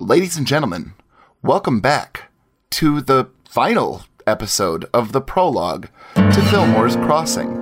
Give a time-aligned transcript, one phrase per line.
[0.00, 0.94] ladies and gentlemen,
[1.42, 2.30] welcome back
[2.70, 7.59] to the final episode of the prologue to Fillmore's Crossing.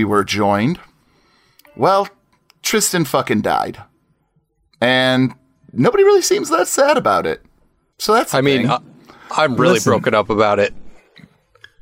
[0.00, 0.80] We were joined,
[1.76, 2.08] well,
[2.62, 3.82] Tristan fucking died.
[4.80, 5.34] And
[5.72, 7.42] nobody really seems that sad about it.
[7.98, 8.32] So that's.
[8.32, 8.70] I mean.
[8.70, 8.78] I,
[9.32, 9.90] I'm really Listen.
[9.90, 10.74] broken up about it.
[11.18, 11.26] It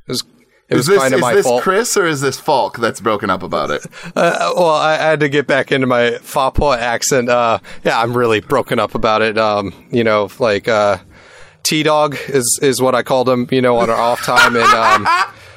[0.08, 0.22] was,
[0.68, 1.62] it is was this, kind of is my this fault.
[1.62, 3.86] Chris or is this Falk that's broken up about it?
[4.16, 7.28] Uh, well, I, I had to get back into my Fapa accent.
[7.28, 9.38] Uh, yeah, I'm really broken up about it.
[9.38, 10.98] Um, you know, like uh,
[11.62, 13.46] T Dog is is what I called him.
[13.52, 15.06] You know, on our off time, and um,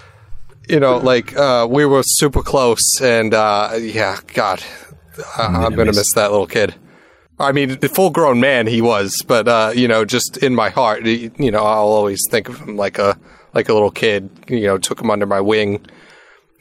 [0.67, 4.63] you know, like uh, we were super close, and uh, yeah, God,
[5.37, 6.75] I, I'm gonna miss that little kid.
[7.39, 10.69] I mean, the full grown man he was, but uh, you know, just in my
[10.69, 13.19] heart, you know, I'll always think of him like a
[13.53, 14.29] like a little kid.
[14.47, 15.85] You know, took him under my wing,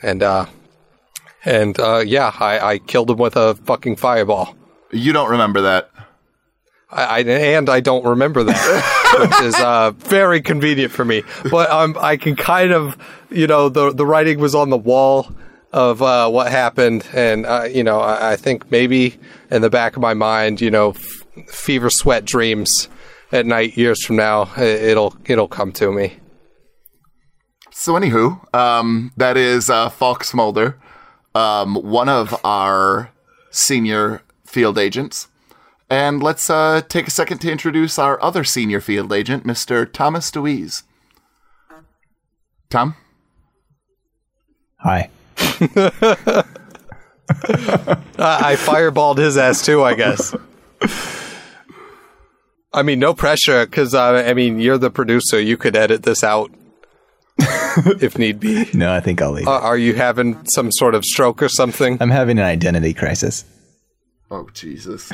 [0.03, 0.47] and uh,
[1.45, 4.57] and uh, yeah, I, I killed him with a fucking fireball.
[4.91, 5.91] You don't remember that.
[6.93, 11.23] I, I and I don't remember that, which is uh, very convenient for me.
[11.51, 12.97] But um, I can kind of,
[13.31, 15.33] you know, the the writing was on the wall
[15.73, 19.17] of uh, what happened, and uh, you know, I, I think maybe
[19.51, 22.89] in the back of my mind, you know, f- fever sweat dreams
[23.31, 26.17] at night years from now, i- it'll it'll come to me.
[27.73, 30.75] So, anywho, um, that is uh, Smolder,
[31.35, 33.11] um, one of our
[33.51, 35.29] senior field agents.
[35.91, 39.93] And let's uh, take a second to introduce our other senior field agent, Mr.
[39.93, 40.85] Thomas DeWeese.
[42.71, 42.95] Tom?
[44.79, 45.11] Hi.
[45.37, 46.45] I,
[48.19, 50.35] I fireballed his ass too, I guess.
[52.73, 55.41] I mean, no pressure, because uh, I mean, you're the producer.
[55.41, 56.53] You could edit this out
[58.01, 58.67] if need be.
[58.73, 59.49] No, I think I'll leave.
[59.49, 61.99] Uh, are you having some sort of stroke or something?
[62.01, 63.45] I'm having an identity crisis.
[64.31, 65.11] Oh, Jesus.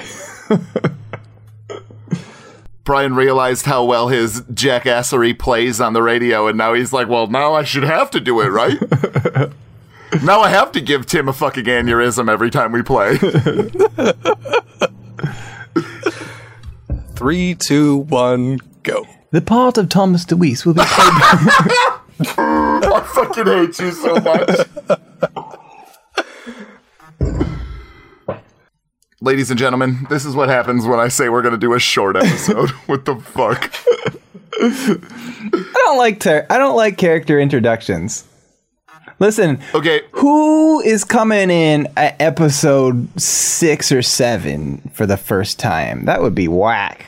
[2.85, 7.27] Brian realized how well his jackassery plays on the radio, and now he's like, well,
[7.27, 8.79] now I should have to do it, right?
[10.23, 13.17] now I have to give Tim a fucking aneurysm every time we play.
[17.17, 19.07] Three, two, one, go.
[19.33, 21.13] The part of Thomas DeWeese will be played
[22.39, 25.01] I fucking hate you so much.
[29.23, 31.79] Ladies and gentlemen, this is what happens when I say we're going to do a
[31.79, 32.71] short episode.
[32.87, 33.73] what the fuck?
[34.61, 38.25] I don't like ter- I don't like character introductions.
[39.19, 46.05] Listen, Okay, who is coming in at episode six or seven for the first time?
[46.05, 47.07] That would be whack.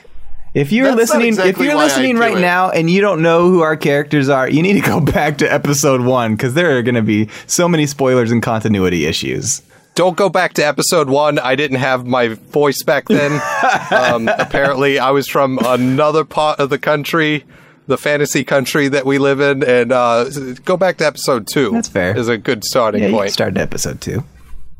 [0.54, 2.41] If you're That's listening, if you're listening right it.
[2.41, 5.52] now and you don't know who our characters are, you need to go back to
[5.52, 9.60] episode one because there are going to be so many spoilers and continuity issues.
[9.98, 11.41] Don't go back to episode one.
[11.41, 13.32] I didn't have my voice back then.
[13.91, 17.44] um, apparently, I was from another part of the country,
[17.88, 19.64] the fantasy country that we live in.
[19.64, 20.31] And uh,
[20.64, 21.72] go back to episode two.
[21.72, 22.16] That's fair.
[22.16, 23.32] Is a good starting Yeah, point.
[23.32, 24.22] start at episode two.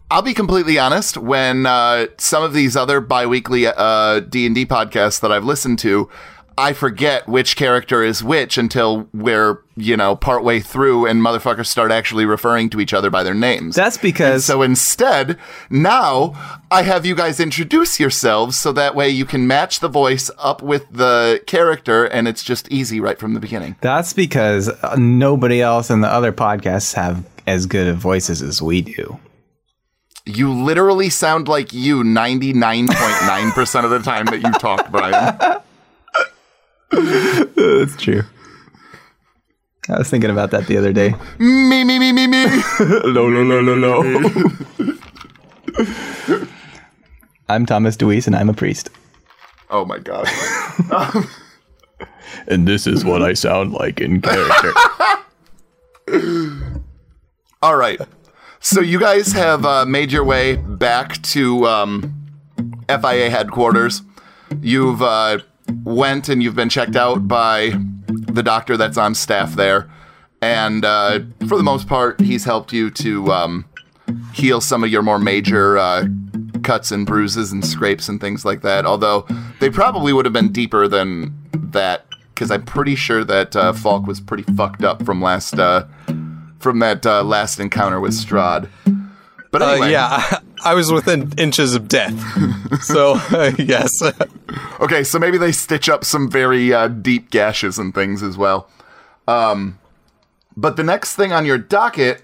[0.09, 1.17] I'll be completely honest.
[1.17, 5.81] When uh, some of these other biweekly uh, D and D podcasts that I've listened
[5.81, 6.09] to,
[6.59, 11.93] I forget which character is which until we're you know partway through and motherfuckers start
[11.93, 13.77] actually referring to each other by their names.
[13.77, 15.39] That's because so instead,
[15.71, 16.35] now
[16.73, 20.61] I have you guys introduce yourselves so that way you can match the voice up
[20.61, 23.77] with the character and it's just easy right from the beginning.
[23.81, 28.83] That's because nobody else in the other podcasts have as good of voices as we
[28.83, 29.21] do.
[30.27, 35.39] You literally sound like you 99.9% of the time that you talk, Brian.
[36.91, 38.23] That's true.
[39.89, 41.15] I was thinking about that the other day.
[41.39, 42.45] Me, me, me, me, me.
[42.81, 44.97] no, no, no, no, no.
[47.49, 48.91] I'm Thomas DeWeese, and I'm a priest.
[49.71, 50.29] Oh my god.
[52.47, 54.73] And this is what I sound like in character.
[57.63, 58.01] All right.
[58.61, 62.27] So you guys have uh, made your way back to um,
[62.89, 64.03] FIA headquarters.
[64.61, 65.39] you've uh,
[65.85, 67.73] went and you've been checked out by
[68.09, 69.91] the doctor that's on staff there,
[70.41, 73.65] and uh, for the most part, he's helped you to um,
[74.33, 76.07] heal some of your more major uh,
[76.63, 78.87] cuts and bruises and scrapes and things like that.
[78.87, 79.27] Although
[79.61, 84.07] they probably would have been deeper than that, because I'm pretty sure that uh, Falk
[84.07, 85.85] was pretty fucked up from last uh,
[86.61, 88.69] from that uh, last encounter with Strahd.
[89.51, 92.15] But Uh, anyway, yeah, I, I was within inches of death.
[92.83, 93.91] so, uh, yes.
[94.81, 98.69] Okay, so maybe they stitch up some very uh, deep gashes and things as well.
[99.27, 99.79] Um,
[100.57, 102.23] but the next thing on your docket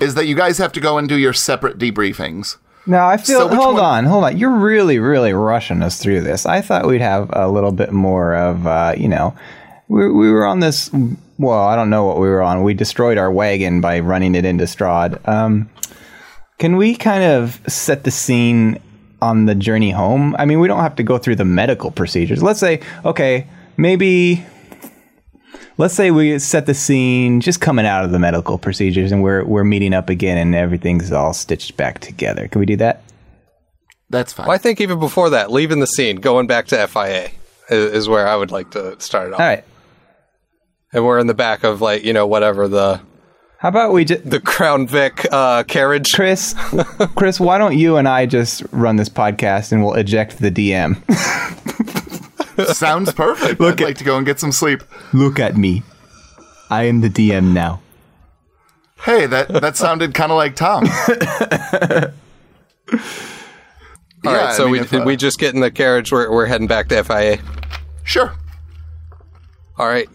[0.00, 2.56] is that you guys have to go and do your separate debriefings.
[2.86, 3.40] No, I feel.
[3.40, 4.36] So hold one- on, hold on.
[4.38, 6.46] You're really, really rushing us through this.
[6.46, 9.36] I thought we'd have a little bit more of, uh, you know,
[9.88, 10.90] we, we were on this.
[11.38, 12.62] Well, I don't know what we were on.
[12.62, 15.26] We destroyed our wagon by running it into Strahd.
[15.28, 15.68] Um,
[16.62, 18.80] can we kind of set the scene
[19.20, 20.36] on the journey home?
[20.38, 22.40] I mean, we don't have to go through the medical procedures.
[22.40, 24.46] Let's say, okay, maybe.
[25.76, 29.44] Let's say we set the scene just coming out of the medical procedures, and we're
[29.44, 32.46] we're meeting up again, and everything's all stitched back together.
[32.46, 33.02] Can we do that?
[34.10, 34.46] That's fine.
[34.46, 37.30] Well, I think even before that, leaving the scene, going back to FIA
[37.70, 39.40] is, is where I would like to start it off.
[39.40, 39.64] All right.
[40.92, 43.00] And we're in the back of, like, you know, whatever the
[43.62, 46.12] How about we just the Crown Vic uh, carriage.
[46.12, 46.52] Chris,
[47.14, 50.96] Chris, why don't you and I just run this podcast and we'll eject the DM?
[52.74, 53.60] Sounds perfect.
[53.60, 54.82] Look I'd like to go and get some sleep.
[55.12, 55.84] Look at me.
[56.70, 57.80] I am the DM now.
[59.04, 60.84] Hey, that that sounded kind of like Tom.
[64.26, 66.10] All right, so we, we just get in the carriage.
[66.10, 67.38] We're, we're heading back to FIA.
[68.02, 68.34] sure.
[69.78, 70.08] All right.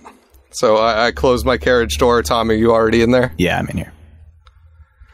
[0.57, 2.23] So I, I close my carriage door.
[2.23, 3.31] Tom, are you already in there?
[3.37, 3.93] Yeah, I'm in here.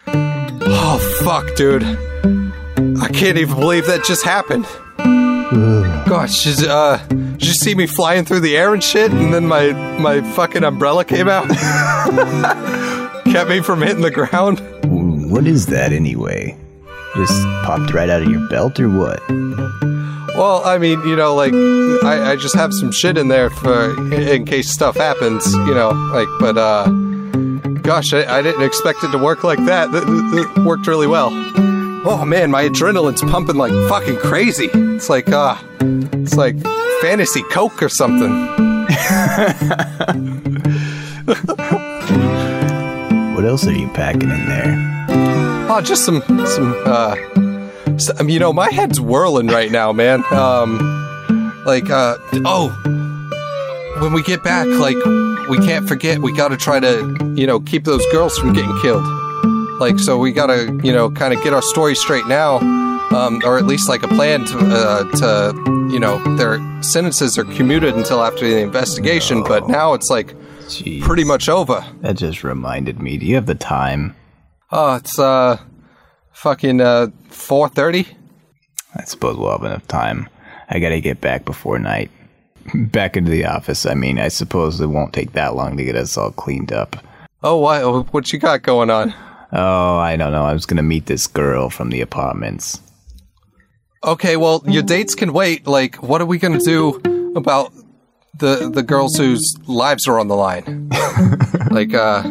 [0.08, 1.84] Oh, fuck, dude.
[1.84, 4.66] I can't even believe that just happened.
[6.08, 9.12] Gosh, did, uh, did you see me flying through the air and shit?
[9.12, 11.50] And then my, my fucking umbrella came out?
[13.26, 14.62] Kept me from hitting the ground?
[15.30, 16.58] What is that anyway?
[17.18, 19.22] Just popped right out of your belt or what?
[20.36, 23.92] Well, I mean, you know, like, I, I just have some shit in there for
[24.14, 26.88] in case stuff happens, you know, like, but, uh,
[27.84, 29.90] gosh, I, I didn't expect it to work like that.
[29.94, 31.30] It, it- it worked really well.
[32.06, 34.70] Oh man, my adrenaline's pumping like fucking crazy.
[34.74, 36.60] It's like, uh, it's like
[37.02, 38.34] fantasy coke or something.
[43.36, 44.76] What else are you packing in there?
[45.70, 47.16] Oh, just some, some, uh,
[47.98, 50.24] some, you know, my head's whirling right now, man.
[50.32, 50.78] Um,
[51.66, 52.70] like, uh, oh,
[54.00, 54.98] when we get back, like,
[55.50, 59.06] we can't forget, we gotta try to, you know, keep those girls from getting killed.
[59.80, 62.58] Like, so we gotta, you know, kind of get our story straight now,
[63.12, 67.44] um, or at least like a plan to, uh, to, you know, their sentences are
[67.46, 70.34] commuted until after the investigation, but now it's like
[70.68, 71.02] Jeez.
[71.02, 71.86] pretty much over.
[72.02, 73.18] That just reminded me.
[73.18, 74.16] Do you have the time?
[74.72, 75.60] Oh, it's, uh,
[76.34, 78.08] fucking, uh, 4.30?
[78.96, 80.28] I suppose we'll have enough time.
[80.70, 82.12] I gotta get back before night.
[82.74, 83.86] Back into the office.
[83.86, 86.96] I mean, I suppose it won't take that long to get us all cleaned up.
[87.44, 89.14] Oh, what, what you got going on?
[89.52, 90.46] Oh, I don't know.
[90.46, 92.82] I was gonna meet this girl from the apartments.
[94.04, 95.68] Okay, well, your dates can wait.
[95.68, 97.02] Like, what are we gonna do
[97.36, 97.72] about
[98.40, 100.90] the the girls whose lives are on the line?
[101.72, 102.24] like, uh,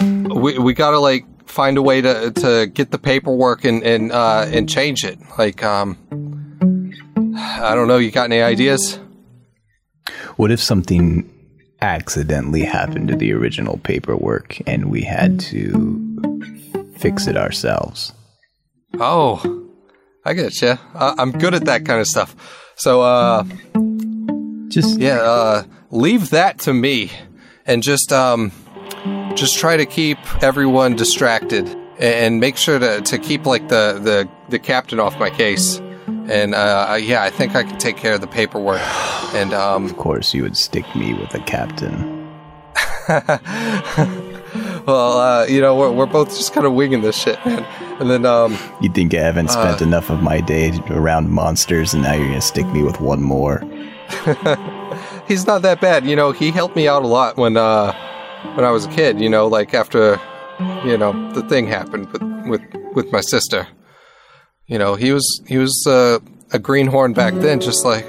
[0.00, 4.46] we we gotta like find a way to to get the paperwork and and uh
[4.50, 5.18] and change it.
[5.38, 5.96] Like, um,
[7.36, 7.98] I don't know.
[7.98, 8.98] You got any ideas?
[10.36, 11.28] What if something
[11.80, 18.12] accidentally happened to the original paperwork and we had to fix it ourselves?
[18.98, 19.68] Oh,
[20.24, 20.78] I get you.
[20.94, 22.34] Uh, I'm good at that kind of stuff.
[22.76, 23.44] So, uh,
[24.68, 27.10] Just Yeah, uh, leave that to me,
[27.66, 28.52] and just um,
[29.36, 34.28] just try to keep everyone distracted, and make sure to, to keep like the, the
[34.48, 35.80] the captain off my case.
[36.28, 38.82] And uh, yeah, I think I can take care of the paperwork.
[39.34, 42.28] And um, of course you would stick me with the captain.
[44.86, 47.64] well, uh, you know, we're, we're both just kind of winging this shit, man.
[47.98, 52.02] And then um, You think I haven't spent enough of my day around monsters and
[52.02, 53.62] now you're gonna stick me with one more?
[55.28, 56.04] he's not that bad.
[56.04, 57.92] You know, he helped me out a lot when uh
[58.54, 59.20] when I was a kid.
[59.20, 60.20] You know, like after
[60.84, 62.62] you know the thing happened with with
[62.94, 63.66] with my sister.
[64.66, 66.18] You know, he was he was uh,
[66.52, 68.06] a greenhorn back then, just like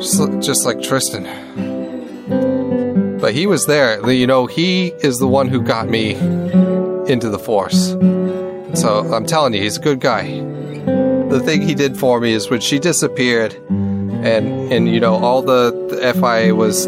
[0.00, 1.24] just, just like Tristan.
[3.20, 4.10] But he was there.
[4.10, 6.14] You know, he is the one who got me
[7.10, 7.96] into the force.
[8.74, 10.40] So I'm telling you, he's a good guy.
[11.28, 13.56] The thing he did for me is when she disappeared,
[14.24, 16.86] and and you know all the, the FIA was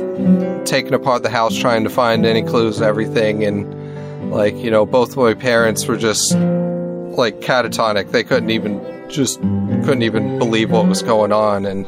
[0.69, 5.17] taking apart the house trying to find any clues everything, and like you know both
[5.17, 8.11] my parents were just like catatonic.
[8.11, 11.87] They couldn't even just couldn't even believe what was going on, and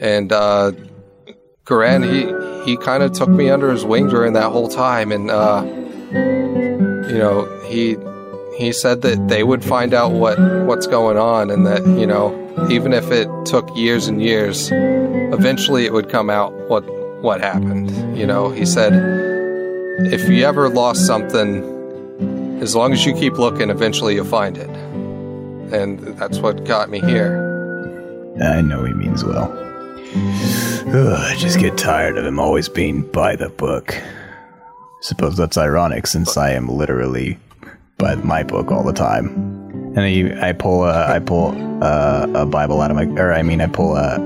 [0.00, 0.72] and uh,
[1.64, 5.30] Garan he he kind of took me under his wing during that whole time, and
[5.30, 5.62] uh,
[6.12, 7.96] you know he
[8.58, 12.45] he said that they would find out what what's going on, and that you know
[12.70, 16.84] even if it took years and years, eventually it would come out what
[17.22, 18.18] what happened.
[18.18, 18.92] You know, he said
[20.12, 24.70] if you ever lost something as long as you keep looking, eventually you'll find it.
[25.72, 27.42] And that's what got me here.
[28.42, 29.50] I know he means well.
[30.88, 33.94] Ugh, I just get tired of him always being by the book.
[35.00, 37.38] Suppose that's ironic since I am literally
[37.98, 39.55] by my book all the time.
[39.96, 43.42] And I, I pull a, I pull a, a Bible out of my, or I
[43.42, 44.16] mean, I pull a,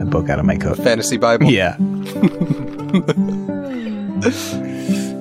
[0.00, 0.76] a book out of my coat.
[0.76, 1.50] Fantasy Bible?
[1.50, 1.76] Yeah.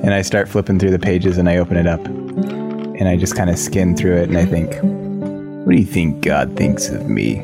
[0.03, 2.05] and I start flipping through the pages and I open it up.
[2.05, 4.75] And I just kind of skim through it and I think,
[5.65, 7.41] what do you think God thinks of me?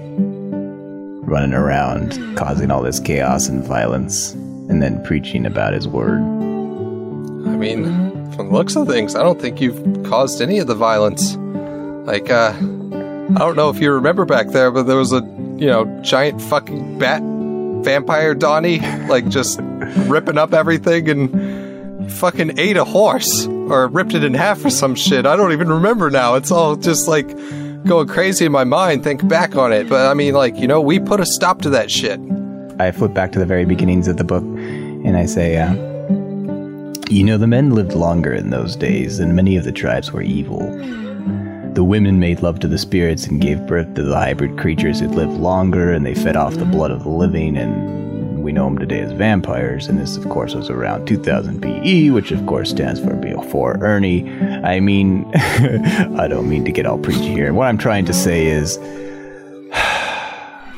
[1.24, 6.20] Running around, causing all this chaos and violence, and then preaching about his word.
[6.20, 7.86] I mean,
[8.34, 11.38] from the looks of things, I don't think you've caused any of the violence.
[12.12, 15.68] Like, uh, I don't know if you remember back there, but there was a, you
[15.68, 17.22] know, giant fucking bat
[17.86, 19.62] vampire Donnie, like just
[20.10, 24.94] ripping up everything and fucking ate a horse or ripped it in half or some
[24.94, 25.26] shit.
[25.26, 26.36] I don't even remember now.
[26.36, 27.30] It's all just like
[27.86, 29.88] going crazy in my mind, think back on it.
[29.88, 32.20] But I mean, like, you know, we put a stop to that shit.
[32.78, 35.72] I flip back to the very beginnings of the book and I say, uh,
[37.10, 40.22] You know, the men lived longer in those days, and many of the tribes were
[40.22, 40.62] evil.
[41.74, 45.08] The women made love to the spirits and gave birth to the hybrid creatures who
[45.08, 48.78] lived longer, and they fed off the blood of the living, and we know them
[48.78, 49.88] today as vampires.
[49.88, 54.30] And this, of course, was around 2000 PE, which, of course, stands for before Ernie.
[54.64, 57.54] I mean, I don't mean to get all preachy here.
[57.54, 58.78] What I'm trying to say is,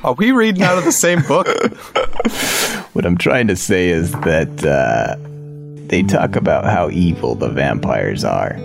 [0.04, 1.48] Are we reading out of the same book?
[2.94, 5.16] what I'm trying to say is that uh,
[5.88, 8.58] they talk about how evil the vampires are.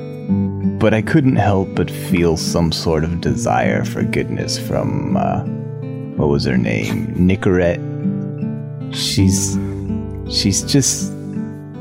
[0.78, 5.42] But I couldn't help but feel some sort of desire for goodness from, uh,
[6.16, 7.08] what was her name?
[7.16, 7.84] Nicorette.
[8.94, 9.58] She's,
[10.32, 11.12] she's just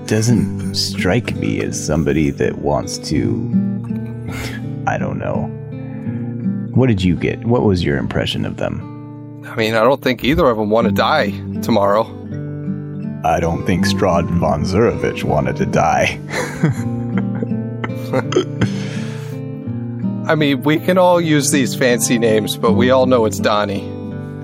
[0.07, 3.27] doesn't strike me as somebody that wants to,
[4.87, 5.53] I don't know.
[6.73, 7.45] What did you get?
[7.45, 9.43] What was your impression of them?
[9.45, 12.03] I mean, I don't think either of them want to die tomorrow.
[13.23, 16.19] I don't think Strahd von Zarovich wanted to die.
[20.27, 23.87] I mean, we can all use these fancy names, but we all know it's Donnie.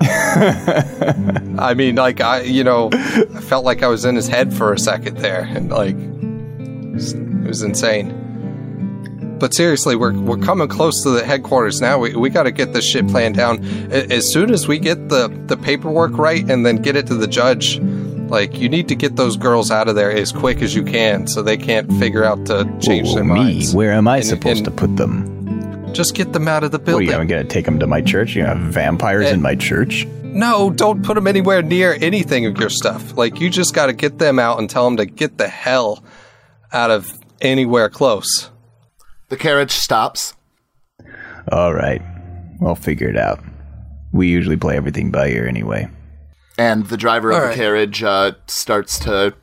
[1.58, 4.72] I mean, like I, you know, I felt like I was in his head for
[4.72, 8.20] a second there, and like it was, it was insane.
[9.38, 11.98] But seriously, we're we're coming close to the headquarters now.
[11.98, 15.28] We we got to get this shit planned down as soon as we get the
[15.46, 17.78] the paperwork right, and then get it to the judge.
[17.80, 21.26] Like you need to get those girls out of there as quick as you can,
[21.26, 23.34] so they can't figure out to change Whoa, their me?
[23.34, 23.74] minds.
[23.74, 25.30] Where am I And- supposed and to put them?
[25.94, 27.06] Just get them out of the What are building.
[27.08, 28.34] you going to take them to my church?
[28.34, 29.34] You have vampires Eh.
[29.34, 30.06] in my church?
[30.22, 33.16] No, don't put them anywhere near anything of your stuff.
[33.16, 36.02] Like, you just got to get them out and tell them to get the hell
[36.72, 38.50] out of anywhere close.
[39.28, 40.34] The carriage stops.
[41.52, 42.02] All right,
[42.60, 43.40] I'll figure it out.
[44.12, 45.88] We usually play everything by ear anyway.
[46.58, 47.56] and the driver of All the right.
[47.56, 49.34] carriage uh, starts to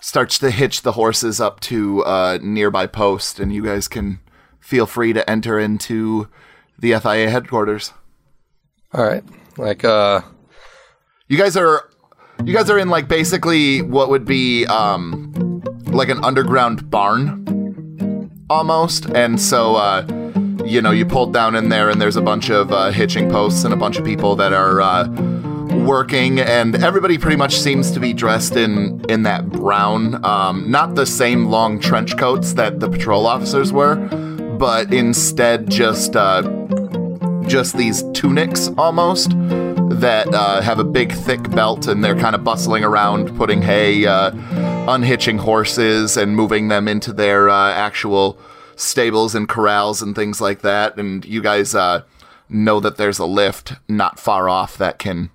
[0.00, 4.20] starts to hitch the horses up to a nearby post, and you guys can
[4.64, 6.26] feel free to enter into
[6.78, 7.92] the FIA headquarters.
[8.94, 9.22] All right.
[9.58, 10.22] Like, uh,
[11.28, 11.90] You guys are
[12.44, 19.06] you guys are in like basically what would be um like an underground barn almost,
[19.14, 20.04] and so uh,
[20.64, 23.64] you know you pulled down in there, and there's a bunch of uh, hitching posts
[23.64, 24.80] and a bunch of people that are.
[24.80, 25.08] Uh,
[25.86, 30.94] working and everybody pretty much seems to be dressed in in that brown um, not
[30.94, 33.96] the same long trench coats that the patrol officers were
[34.58, 36.42] but instead just uh,
[37.46, 39.30] just these tunics almost
[39.90, 44.06] that uh, have a big thick belt and they're kind of bustling around putting hay
[44.06, 44.30] uh,
[44.92, 48.38] unhitching horses and moving them into their uh, actual
[48.76, 52.02] stables and corrals and things like that and you guys uh,
[52.48, 55.30] know that there's a lift not far off that can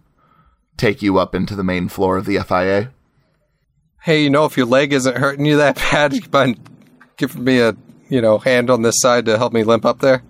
[0.78, 2.92] take you up into the main floor of the FIA.
[4.04, 6.58] hey, you know, if your leg isn't hurting you that bad, you mind
[7.18, 7.76] giving me a,
[8.10, 10.24] you know, hand on this side to help me limp up there?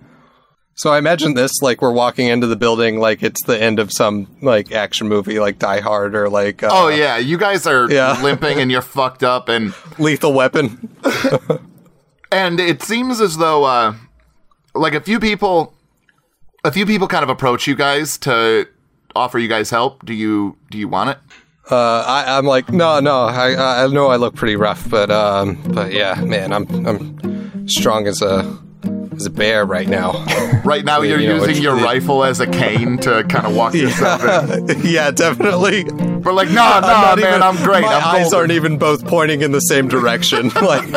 [0.76, 3.92] So I imagine this like we're walking into the building like it's the end of
[3.92, 7.92] some like action movie like Die Hard or like uh, Oh yeah, you guys are
[7.92, 8.18] Yeah.
[8.24, 10.90] limping and you're fucked up, and Lethal Weapon.
[12.32, 13.94] and it seems as though uh,
[14.74, 15.74] like a few people,
[16.64, 18.68] a few people kind of approach you guys to
[19.16, 20.06] offer you guys help.
[20.06, 21.18] Do you do you want it?
[21.70, 25.62] Uh, I, I'm like no no I I know I look pretty rough but um
[25.74, 27.39] but yeah man I'm I'm
[27.70, 28.58] strong as a
[29.16, 30.26] as a bear right now.
[30.66, 33.56] Right now, you're you know, using your it- rifle as a cane to kind of
[33.56, 34.22] walk yourself
[34.54, 34.68] in.
[34.84, 35.86] yeah, definitely.
[35.86, 37.82] But like, no, I'm no, man, even- I'm great.
[37.82, 38.40] My I'm eyes golden.
[38.40, 40.50] aren't even both pointing in the same direction.
[40.62, 40.92] like,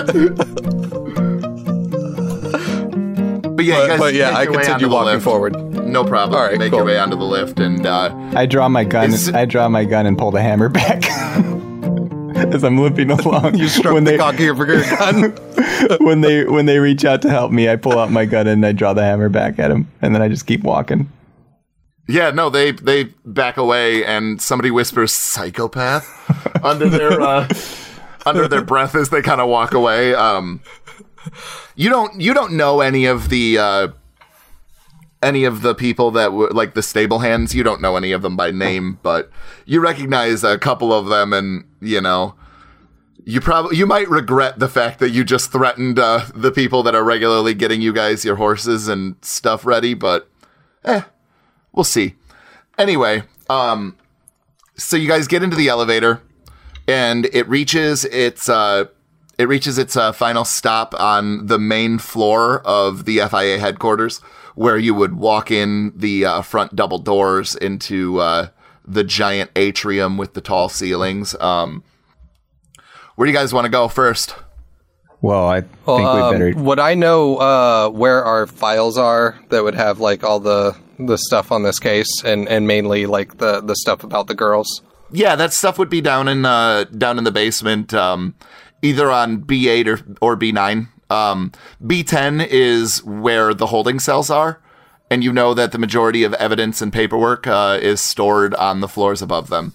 [3.55, 5.25] But yeah, but, but yeah, I your way onto continue walking lift.
[5.25, 5.57] forward.
[5.87, 6.39] No problem.
[6.41, 6.81] All right, make cool.
[6.81, 9.13] your way onto the lift, and uh, I draw my gun.
[9.13, 11.03] Is- I draw my gun and pull the hammer back
[12.55, 13.57] as I'm limping along.
[13.57, 15.31] You struck when the they cock of your gun.
[16.01, 18.65] when they when they reach out to help me, I pull out my gun and
[18.65, 21.11] I draw the hammer back at him, and then I just keep walking.
[22.09, 26.07] yeah, no, they they back away, and somebody whispers "psychopath"
[26.65, 27.49] under their uh,
[28.27, 30.15] under their breath as they kind of walk away.
[30.15, 30.61] Um,
[31.77, 33.89] you don't you don't know any of the uh,
[35.23, 37.55] any of the people that were like the stable hands.
[37.55, 39.31] You don't know any of them by name, but
[39.65, 42.35] you recognize a couple of them, and you know.
[43.25, 46.97] You probably you might regret the fact that you just threatened uh, the people that
[46.97, 50.29] are regularly getting you guys your horses and stuff ready, but
[50.85, 51.03] eh,
[51.73, 52.17] we'll see.
[52.77, 53.97] Anyway, um,
[54.77, 56.21] so you guys get into the elevator,
[56.89, 58.87] and it reaches its uh,
[59.39, 64.21] it reaches its uh, final stop on the main floor of the FIA headquarters,
[64.55, 68.49] where you would walk in the uh, front double doors into uh,
[68.87, 71.35] the giant atrium with the tall ceilings.
[71.41, 71.83] Um,
[73.17, 74.35] where do you guys want to go first?
[75.21, 76.63] Well, I think Um, we better.
[76.63, 81.17] would I know uh, where our files are that would have like all the the
[81.17, 84.83] stuff on this case and and mainly like the the stuff about the girls?
[85.13, 88.35] Yeah, that stuff would be down in uh, down in the basement, um,
[88.83, 90.89] either on B eight or or B nine.
[91.13, 91.53] Um,
[91.87, 94.61] B ten is where the holding cells are,
[95.11, 98.89] and you know that the majority of evidence and paperwork uh, is stored on the
[98.89, 99.75] floors above them.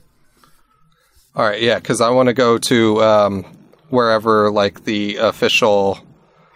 [1.35, 3.45] All right, yeah, because I want to go to um,
[3.89, 5.99] wherever like the official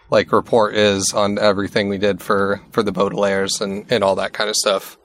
[0.10, 4.34] like report is on everything we did for for the Baudelaires and and all that
[4.34, 4.98] kind of stuff.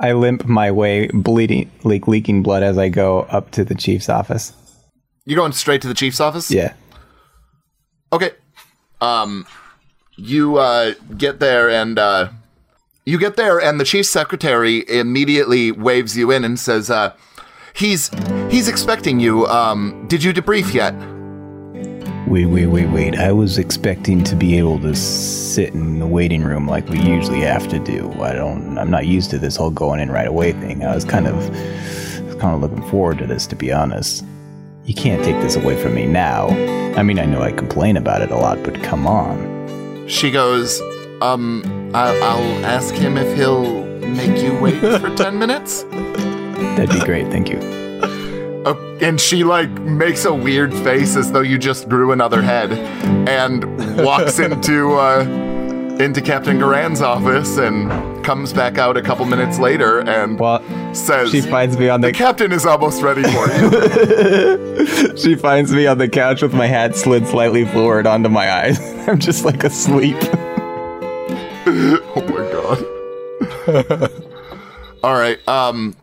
[0.00, 4.08] I limp my way, bleeding, like leaking blood as I go up to the chief's
[4.08, 4.52] office.
[5.24, 6.50] You're going straight to the chief's office.
[6.52, 6.74] Yeah.
[8.12, 8.30] Okay.
[9.00, 9.46] Um,
[10.16, 12.30] you uh, get there and uh,
[13.04, 17.14] you get there, and the chief secretary immediately waves you in and says, uh,
[17.72, 18.10] "He's
[18.50, 19.46] he's expecting you.
[19.46, 20.94] Um, did you debrief yet?"
[22.28, 23.16] Wait, wait, wait, wait.
[23.16, 27.40] I was expecting to be able to sit in the waiting room like we usually
[27.40, 28.12] have to do.
[28.20, 28.76] I don't.
[28.76, 30.84] I'm not used to this whole going in right away thing.
[30.84, 31.40] I was kind of,
[32.38, 34.26] kind of looking forward to this, to be honest.
[34.88, 36.46] You can't take this away from me now.
[36.98, 40.06] I mean, I know I complain about it a lot, but come on.
[40.08, 40.80] She goes,
[41.20, 41.62] "Um,
[41.94, 45.82] I- I'll ask him if he'll make you wait for ten minutes."
[46.76, 47.26] That'd be great.
[47.28, 47.58] Thank you.
[48.64, 52.72] Uh, and she like makes a weird face as though you just grew another head,
[53.28, 53.64] and
[54.02, 55.20] walks into uh,
[56.00, 57.90] into Captain Garan's office and
[58.28, 60.62] comes back out a couple minutes later and Well,
[60.94, 65.72] says, she finds me on "The the captain is almost ready for you." she finds
[65.72, 68.78] me on the couch with my hat slid slightly forward onto my eyes.
[69.08, 70.18] I'm just like asleep.
[71.66, 72.44] oh my
[73.72, 74.12] god.
[75.02, 75.38] All right.
[75.48, 75.96] Um.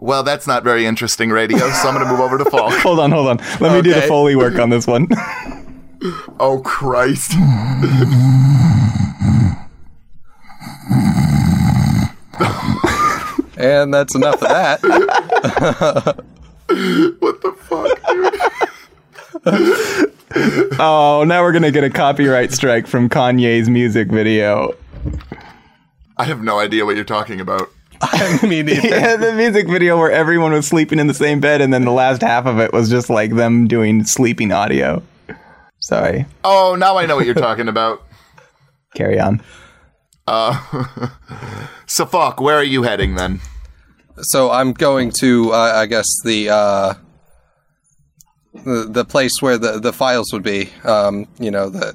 [0.00, 2.72] Well, that's not very interesting radio, so I'm gonna move over to Falk.
[2.78, 3.36] hold on, hold on.
[3.60, 5.08] Let me do the foley work on this one.
[6.40, 7.32] Oh Christ.
[13.64, 16.24] And that's enough of that.
[16.66, 17.98] What the fuck?
[20.80, 24.74] oh, now we're gonna get a copyright strike from Kanye's music video.
[26.16, 27.70] I have no idea what you're talking about.
[28.00, 28.88] I mean, either.
[28.88, 31.92] Yeah, the music video where everyone was sleeping in the same bed, and then the
[31.92, 35.02] last half of it was just like them doing sleeping audio.
[35.80, 36.24] Sorry.
[36.44, 38.02] Oh, now I know what you're talking about.
[38.94, 39.42] Carry on.
[40.26, 41.10] Uh,
[41.86, 42.40] so, fuck.
[42.40, 43.40] where are you heading then?
[44.20, 46.94] So I'm going to, uh, I guess the uh,
[48.52, 50.70] the the place where the the files would be.
[50.84, 51.94] Um, you know that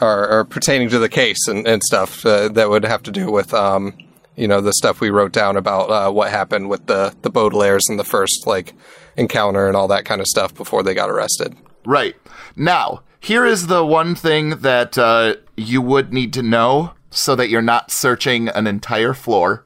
[0.00, 3.30] are, are pertaining to the case and, and stuff uh, that would have to do
[3.30, 3.94] with um,
[4.36, 7.88] you know the stuff we wrote down about uh, what happened with the the Baudelaires
[7.88, 8.74] in the first like
[9.16, 11.56] encounter and all that kind of stuff before they got arrested.
[11.84, 12.14] Right.
[12.56, 16.92] Now, here is the one thing that uh, you would need to know.
[17.10, 19.63] so that you're not searching an entire floor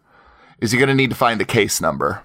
[0.61, 2.23] is you're going to need to find the case number.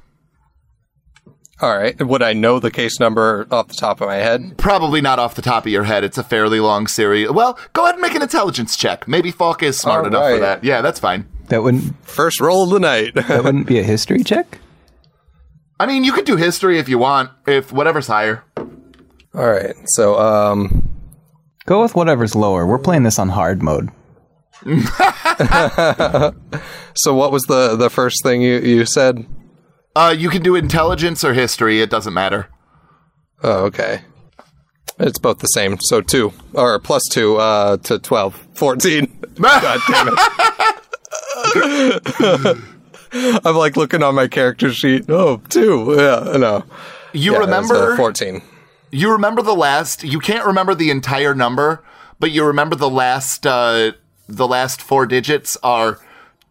[1.62, 2.00] All right.
[2.02, 4.58] Would I know the case number off the top of my head?
[4.58, 6.04] Probably not off the top of your head.
[6.04, 7.30] It's a fairly long series.
[7.30, 9.08] Well, go ahead and make an intelligence check.
[9.08, 10.64] Maybe Falk is smart All enough for that.
[10.64, 11.28] Yeah, that's fine.
[11.48, 13.14] That wouldn't First roll of the night.
[13.16, 14.60] that wouldn't be a history check.
[15.80, 18.44] I mean, you could do history if you want, if whatever's higher.
[18.58, 19.76] All right.
[19.86, 20.90] So, um,
[21.66, 22.66] Go with whatever's lower.
[22.68, 23.90] We're playing this on hard mode.
[26.96, 29.26] so what was the the first thing you you said?
[29.96, 31.82] Uh, you can do intelligence or history.
[31.82, 32.48] It doesn't matter.
[33.44, 34.02] Oh, okay.
[35.00, 35.78] It's both the same.
[35.80, 39.06] So two or plus two uh, to 12, 14.
[39.42, 40.20] God damn it.
[43.46, 45.06] I'm like looking on my character sheet.
[45.10, 45.96] Oh, two.
[45.98, 46.64] Yeah, no.
[47.14, 48.42] You Yeah, uh, remember 14.
[48.92, 50.04] You remember the last.
[50.04, 51.84] You can't remember the entire number,
[52.20, 53.46] but you remember the last.
[53.46, 53.94] Uh,
[54.36, 56.00] the last four digits are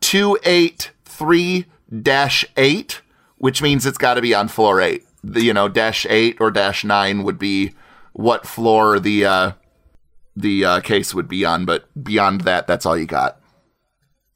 [0.00, 1.66] two eight three
[2.02, 3.00] dash eight,
[3.38, 5.04] which means it's got to be on floor eight.
[5.24, 7.72] The, you know, dash eight or dash nine would be
[8.12, 9.52] what floor the uh,
[10.36, 13.38] the uh, case would be on, but beyond that, that's all you got.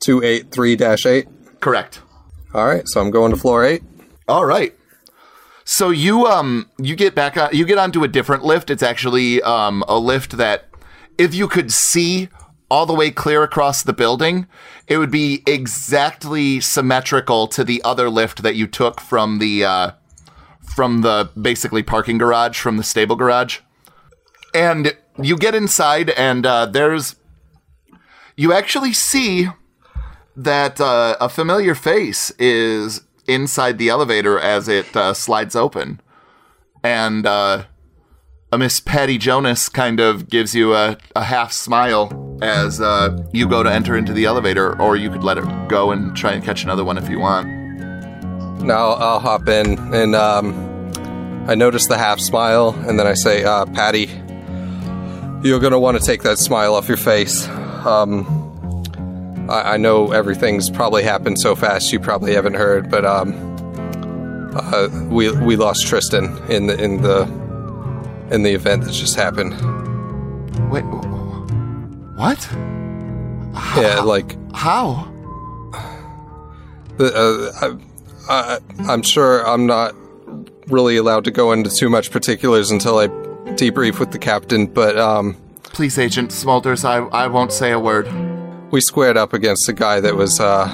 [0.01, 0.77] 283
[1.11, 1.29] 8.
[1.61, 2.03] Correct.
[2.55, 2.87] All right.
[2.87, 3.83] So I'm going to floor eight.
[4.29, 4.75] All right.
[5.65, 8.71] So you um you get back on you get onto a different lift.
[8.71, 10.69] It's actually um a lift that
[11.19, 12.29] if you could see
[12.71, 14.47] all the way clear across the building,
[14.89, 19.91] it would be exactly symmetrical to the other lift that you took from the uh
[20.63, 23.61] from the basically parking garage from the stable garage.
[24.53, 27.17] And you get inside and uh there's
[28.37, 29.49] you actually see
[30.37, 36.01] that uh, a familiar face is inside the elevator as it uh, slides open.
[36.85, 37.65] And uh,
[38.53, 43.49] a Miss Patty Jonas kind of gives you a, a half smile as uh, you
[43.49, 46.45] go to enter into the elevator, or you could let it go and try and
[46.45, 47.49] catch another one if you want.
[48.63, 50.93] Now I'll hop in and um,
[51.49, 54.07] I notice the half smile and then I say, uh, Patty,
[55.47, 57.47] you're going to want to take that smile off your face.
[57.49, 58.27] Um,
[59.49, 63.57] I, I know everything's probably happened so fast you probably haven't heard, but um,
[64.57, 67.23] uh, we we lost Tristan in the in the
[68.31, 69.53] in the event that just happened.
[70.71, 70.85] Wait,
[72.17, 72.49] wh- what?
[73.77, 75.13] Yeah, like How?
[76.99, 77.77] the, uh,
[78.29, 78.59] I, I,
[78.93, 79.95] I'm sure I'm not
[80.69, 83.09] really allowed to go into too much particulars until I
[83.57, 88.09] debrief with the captain, but um, Please, Agent Smulders, I, I won't say a word.
[88.73, 90.67] we squared up against a guy that was uh,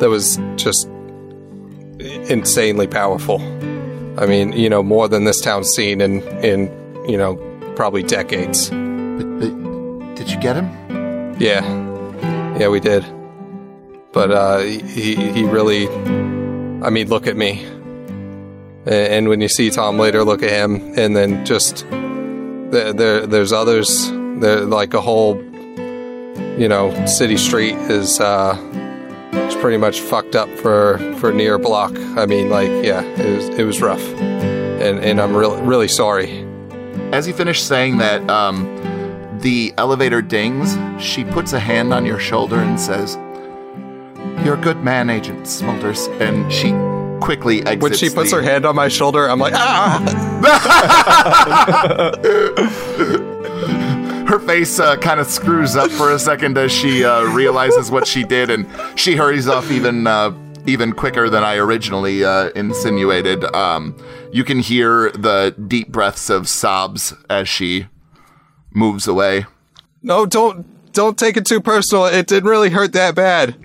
[0.00, 0.88] that was just
[1.98, 3.40] insanely powerful.
[4.18, 6.68] I mean, you know, more than this town's seen in in
[7.08, 7.36] you know
[7.76, 8.70] probably decades.
[10.26, 11.36] Did you get him?
[11.38, 11.62] Yeah,
[12.58, 13.04] yeah, we did.
[14.12, 15.86] But uh, he he really,
[16.82, 17.64] I mean, look at me.
[18.86, 23.52] And when you see Tom later, look at him, and then just there, there there's
[23.52, 24.10] others.
[24.10, 25.36] There like a whole,
[26.58, 28.56] you know, city street is uh,
[29.32, 31.92] is pretty much fucked up for for near block.
[32.16, 36.44] I mean, like, yeah, it was it was rough, and and I'm really really sorry.
[37.12, 38.66] As he finished saying that, um,
[39.40, 40.76] the elevator dings.
[41.02, 43.16] She puts a hand on your shoulder and says,
[44.44, 46.08] You're a good man, Agent Smulders.
[46.20, 46.72] And she
[47.24, 47.82] quickly exits.
[47.82, 50.02] When she puts the- her hand on my shoulder, I'm like, ah.
[54.28, 58.06] her face uh, kind of screws up for a second as she uh, realizes what
[58.06, 58.66] she did, and
[58.98, 60.32] she hurries off even uh,
[60.66, 63.44] even quicker than I originally uh, insinuated.
[63.54, 63.96] Um,
[64.32, 67.86] you can hear the deep breaths of sobs as she
[68.76, 69.46] moves away.
[70.02, 72.04] No, don't don't take it too personal.
[72.06, 73.56] It didn't really hurt that bad.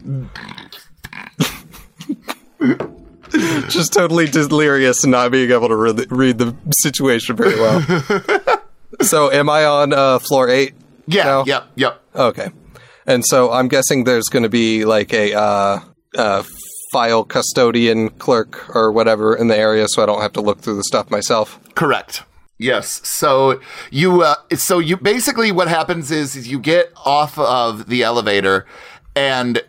[3.70, 7.82] Just totally delirious and not being able to really read the situation very well.
[9.02, 10.74] so, am I on uh, floor eight?
[11.08, 11.44] Yeah, No.
[11.46, 12.02] yep, yep.
[12.14, 12.50] Okay.
[13.08, 15.80] And so I'm guessing there's going to be like a uh,
[16.18, 16.44] uh,
[16.92, 20.76] file custodian clerk or whatever in the area, so I don't have to look through
[20.76, 21.58] the stuff myself.
[21.74, 22.24] Correct.
[22.62, 23.02] Yes.
[23.08, 28.04] So you uh, so you basically what happens is, is you get off of the
[28.04, 28.68] elevator
[29.16, 29.64] and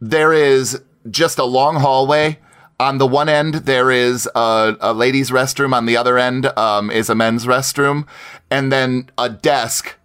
[0.00, 2.38] there is just a long hallway.
[2.78, 5.74] On the one end, there is a, a ladies' restroom.
[5.74, 8.08] On the other end, um, is a men's restroom,
[8.50, 9.96] and then a desk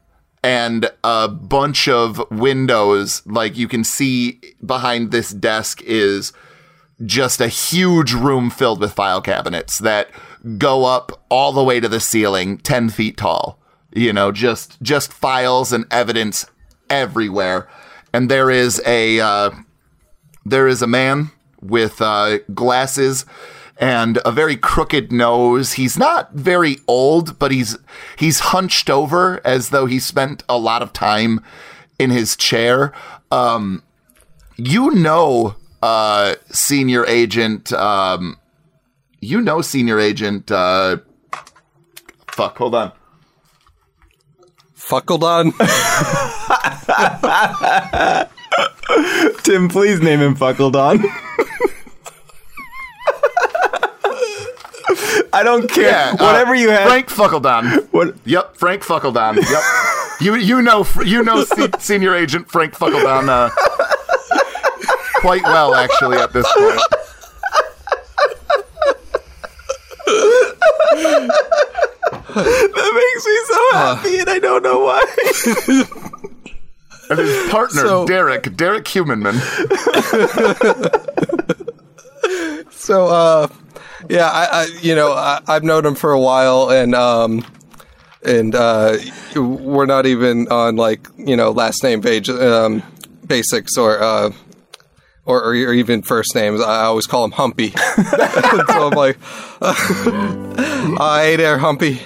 [0.44, 3.26] and a bunch of windows.
[3.26, 6.34] Like you can see behind this desk is
[7.06, 10.10] just a huge room filled with file cabinets that
[10.58, 13.60] go up all the way to the ceiling, 10 feet tall.
[13.94, 16.46] You know, just just files and evidence
[16.90, 17.68] everywhere.
[18.14, 19.52] and there is a uh,
[20.46, 21.32] there is a man
[21.62, 23.26] with uh, glasses
[23.78, 25.74] and a very crooked nose.
[25.74, 27.78] He's not very old, but he's
[28.18, 31.42] he's hunched over as though he spent a lot of time
[32.00, 32.94] in his chair.
[33.32, 33.84] Um,
[34.56, 37.74] you know, uh, senior agent.
[37.74, 38.38] Um,
[39.26, 40.52] you know, senior agent.
[40.52, 40.98] Uh,
[42.28, 42.58] fuck.
[42.58, 42.92] Hold on.
[44.78, 45.52] Fuckledon.
[49.44, 51.04] Tim, please name him Fuckledon.
[55.34, 55.90] I don't care.
[55.90, 56.88] Yeah, uh, Whatever you have.
[56.88, 57.88] Frank Fuckledon.
[57.92, 58.16] What?
[58.26, 59.36] Yep, Frank Fuckledon.
[59.38, 59.64] Yep.
[60.22, 63.50] you you know you know se- senior agent Frank Fuckledon uh,
[65.16, 66.80] quite well actually at this point.
[72.36, 75.02] That makes me so happy, and I don't know why.
[77.10, 79.36] And his partner So- Derek Derek Humanman.
[82.72, 83.48] So, uh,
[84.10, 87.46] yeah, I, I you know, I, I've known him for a while, and um,
[88.24, 88.98] and uh,
[89.36, 92.84] we're not even on like you know last name page um,
[93.26, 94.02] basics or.
[95.28, 96.62] Uh, or, or even first names.
[96.62, 97.72] I always call him Humpy.
[97.72, 97.78] so
[98.70, 99.18] I'm like,
[100.98, 102.00] "Hi there, Humpy.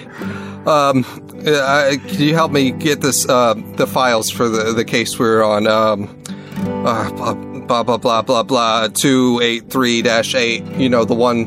[0.66, 1.04] Um,
[1.46, 5.42] uh, can you help me get this uh, the files for the the case we're
[5.42, 5.66] on?
[5.66, 6.22] Um,
[6.84, 10.64] uh, blah blah blah blah blah two eight three dash eight.
[10.76, 11.44] You know the one,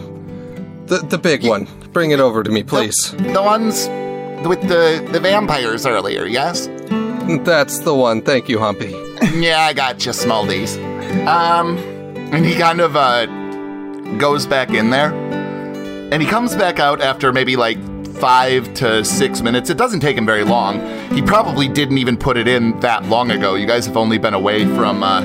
[0.88, 1.68] the the big one.
[1.92, 3.12] Bring it over to me, please.
[3.12, 3.88] The ones
[4.48, 6.68] with the the vampires earlier, yes?
[7.46, 8.22] That's the one.
[8.22, 8.92] Thank you, Humpy.
[9.36, 10.93] yeah, I got you, Smaldies.
[11.28, 11.78] Um,
[12.34, 13.26] and he kind of uh
[14.18, 15.14] goes back in there,
[16.12, 17.78] and he comes back out after maybe like
[18.16, 19.70] five to six minutes.
[19.70, 20.82] It doesn't take him very long.
[21.14, 23.56] He probably didn't even put it in that long ago.
[23.56, 25.22] You guys have only been away from uh,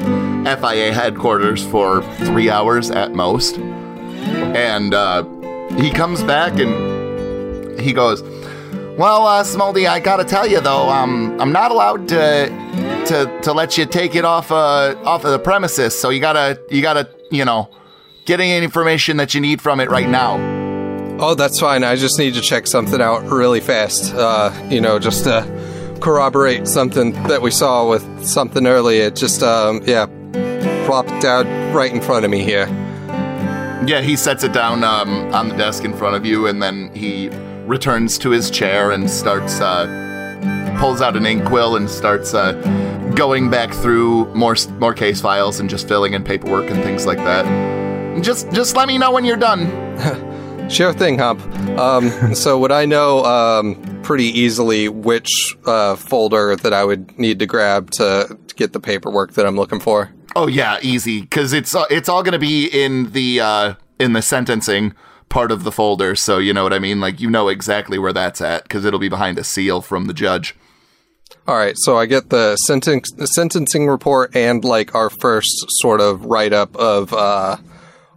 [0.57, 5.25] FIA headquarters for three hours at most, and uh,
[5.77, 8.23] he comes back and he goes.
[8.99, 12.49] Well, uh, Smoldy, I gotta tell you though, um, I'm not allowed to
[13.07, 15.97] to to let you take it off uh off of the premises.
[15.97, 17.71] So you gotta you gotta you know
[18.25, 20.37] get any information that you need from it right now.
[21.21, 21.85] Oh, that's fine.
[21.85, 24.15] I just need to check something out really fast.
[24.15, 29.07] Uh, you know, just to corroborate something that we saw with something earlier.
[29.07, 30.07] It just, um, yeah,
[30.87, 32.67] plopped down right in front of me here.
[33.85, 36.95] Yeah, he sets it down um, on the desk in front of you, and then
[36.95, 37.31] he
[37.69, 42.53] returns to his chair and starts uh, pulls out an inkwell and starts uh,
[43.15, 47.19] going back through more more case files and just filling in paperwork and things like
[47.19, 47.45] that.
[48.23, 49.67] Just just let me know when you're done.
[50.69, 51.41] Sure thing, Hump.
[51.79, 57.39] Um, so would I know um, pretty easily which uh, folder that I would need
[57.39, 60.13] to grab to, to get the paperwork that I'm looking for?
[60.37, 61.23] Oh yeah, easy.
[61.23, 64.95] Because it's uh, it's all gonna be in the uh, in the sentencing
[65.29, 66.15] part of the folder.
[66.17, 67.01] So you know what I mean.
[67.01, 70.15] Like you know exactly where that's at because it'll be behind a seal from the
[70.15, 70.55] judge.
[71.47, 76.01] All right, so I get the sentence, the sentencing report and like our first sort
[76.01, 77.57] of write up of uh,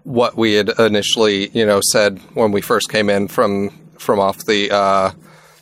[0.03, 4.45] what we had initially, you know, said when we first came in from from off
[4.45, 5.11] the uh,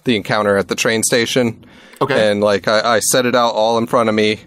[0.03, 1.63] the encounter at the train station.
[2.01, 2.31] Okay.
[2.31, 4.39] And like I, I set it out all in front of me,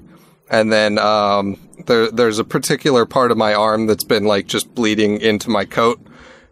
[0.50, 4.74] and then um, there there's a particular part of my arm that's been like just
[4.74, 6.00] bleeding into my coat,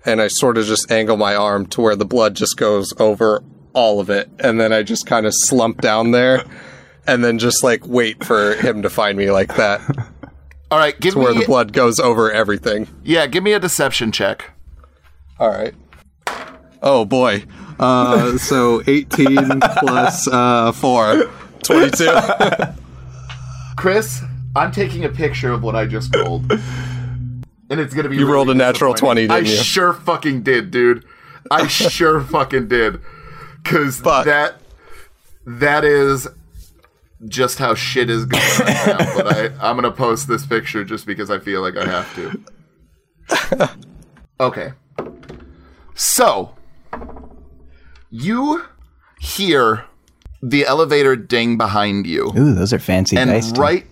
[0.05, 3.43] and I sort of just angle my arm to where the blood just goes over
[3.73, 6.45] all of it, and then I just kind of slump down there,
[7.07, 9.81] and then just like wait for him to find me like that,
[10.71, 12.89] All right, give where me the blood goes over everything.
[13.05, 14.51] yeah, give me a deception check.
[15.39, 15.75] All right.
[16.83, 17.45] Oh boy.
[17.79, 21.31] Uh, so 18 plus uh, 4.
[21.63, 22.07] 22.
[23.77, 24.23] Chris,
[24.57, 26.51] I'm taking a picture of what I just rolled.
[27.71, 28.17] And it's gonna be.
[28.17, 29.47] You really rolled a natural 20, I you?
[29.47, 31.05] sure fucking did, dude.
[31.51, 33.01] I sure fucking did.
[33.65, 34.25] Cause Fuck.
[34.25, 34.57] that
[35.47, 36.27] that is
[37.29, 39.15] just how shit is going right now.
[39.15, 43.71] But I, I'm gonna post this picture just because I feel like I have to.
[44.41, 44.73] Okay.
[45.95, 46.57] So
[48.11, 48.65] you
[49.21, 49.85] hear
[50.43, 53.53] the elevator ding behind you Ooh, those are fancy and dice.
[53.59, 53.85] right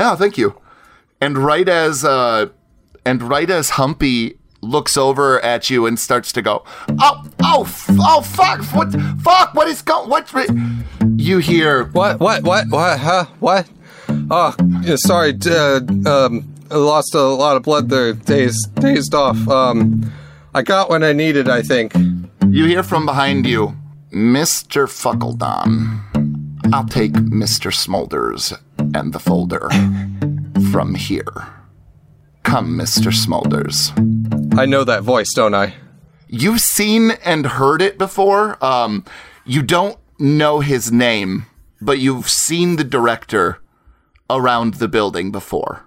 [0.00, 0.58] yeah thank you
[1.20, 2.46] and right as uh
[3.04, 6.64] and right as humpy looks over at you and starts to go
[7.00, 10.46] oh oh f- oh fuck what fuck what is going what's re-?
[11.16, 12.20] you hear What?
[12.20, 12.42] What?
[12.44, 12.68] What?
[12.68, 12.98] What?
[13.00, 13.24] Huh?
[13.40, 13.68] What?
[14.30, 15.36] Oh, yeah, sorry.
[15.44, 18.12] Uh, um, I lost a lot of blood there.
[18.14, 19.36] Dazed, dazed off.
[19.48, 20.10] Um,
[20.54, 21.48] I got what I needed.
[21.48, 21.92] I think.
[22.48, 23.76] you hear from behind you
[24.12, 26.00] mr fuckledon
[26.72, 28.58] i'll take mr smolders
[28.96, 29.68] and the folder
[30.70, 31.54] from here.
[32.42, 33.12] Come, Mr.
[33.12, 33.92] Smulders.
[34.58, 35.74] I know that voice, don't I?
[36.28, 38.62] You've seen and heard it before.
[38.64, 39.04] Um,
[39.44, 41.46] you don't know his name,
[41.80, 43.58] but you've seen the director
[44.30, 45.84] around the building before.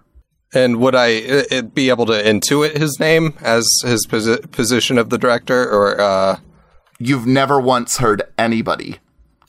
[0.53, 5.09] And would I uh, be able to intuit his name as his posi- position of
[5.09, 6.39] the director, or uh,
[7.03, 8.99] You've never once heard anybody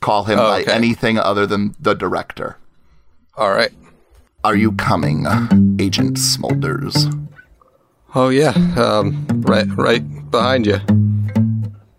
[0.01, 0.73] call him by okay.
[0.73, 2.57] anything other than the director.
[3.37, 3.73] all right?
[4.45, 5.25] Are you coming,
[5.79, 7.09] Agent Smolders?
[8.13, 10.81] Oh yeah, um, right, right behind you.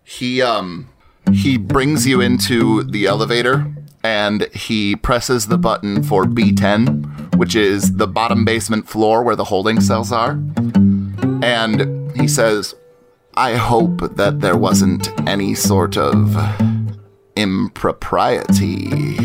[0.02, 0.90] He um
[1.32, 7.96] he brings you into the elevator and he presses the button for B10, which is
[7.96, 10.32] the bottom basement floor where the holding cells are.
[11.42, 12.74] And he says,
[13.34, 16.36] "I hope that there wasn't any sort of
[17.36, 19.16] impropriety,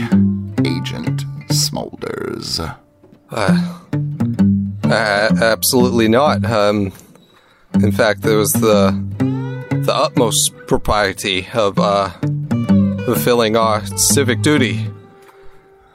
[0.63, 2.62] Agent Smulders."
[3.31, 3.79] Uh,
[5.41, 6.43] absolutely not.
[6.45, 6.91] Um,
[7.75, 8.91] in fact, there was the
[9.69, 12.09] the utmost propriety of uh,
[13.05, 14.87] fulfilling our civic duty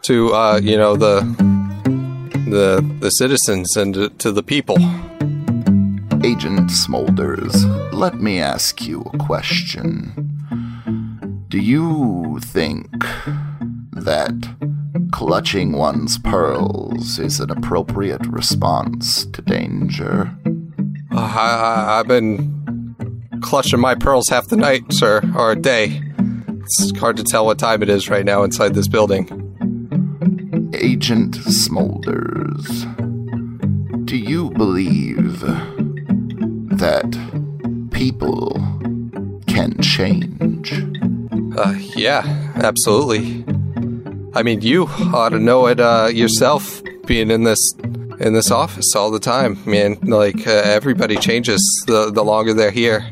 [0.03, 1.21] to uh, you know the
[2.49, 4.77] the the citizens and to the people.
[6.25, 7.53] Agent Smolders,
[7.93, 10.13] let me ask you a question.
[11.49, 12.89] Do you think
[14.05, 14.33] that
[15.13, 20.35] clutching one's pearls is an appropriate response to danger?
[21.13, 22.97] Uh, I, I've been
[23.43, 26.03] clutching my pearls half the night, sir, or a day.
[26.63, 29.29] It's hard to tell what time it is right now inside this building.
[30.75, 32.67] Agent Smolders,
[34.07, 35.41] do you believe
[36.79, 37.11] that
[37.91, 38.55] people
[39.47, 40.73] can change?
[41.57, 42.23] Uh, yeah,
[42.57, 43.44] absolutely.
[44.35, 47.75] I mean, you ought to know it uh, yourself, being in this
[48.21, 49.59] in this office all the time.
[49.65, 53.09] Man, like uh, everybody changes the the longer they're here.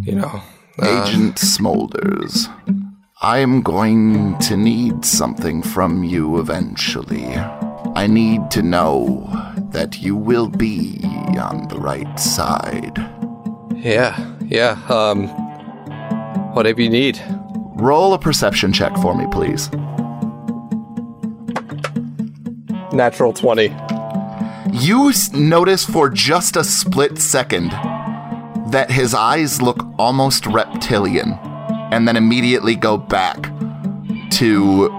[0.00, 0.42] You know.
[0.80, 2.48] Uh, Agent Smolders.
[3.20, 7.26] I am going to need something from you eventually.
[7.94, 9.28] I need to know
[9.72, 10.98] that you will be
[11.38, 12.96] on the right side.
[13.76, 14.80] yeah, yeah.
[14.88, 15.28] Um,
[16.54, 17.20] whatever you need.
[17.76, 19.68] Roll a perception check for me, please.
[22.92, 23.74] Natural twenty.
[24.72, 27.70] You s- notice for just a split second
[28.70, 31.32] that his eyes look almost reptilian
[31.92, 33.42] and then immediately go back
[34.32, 34.90] to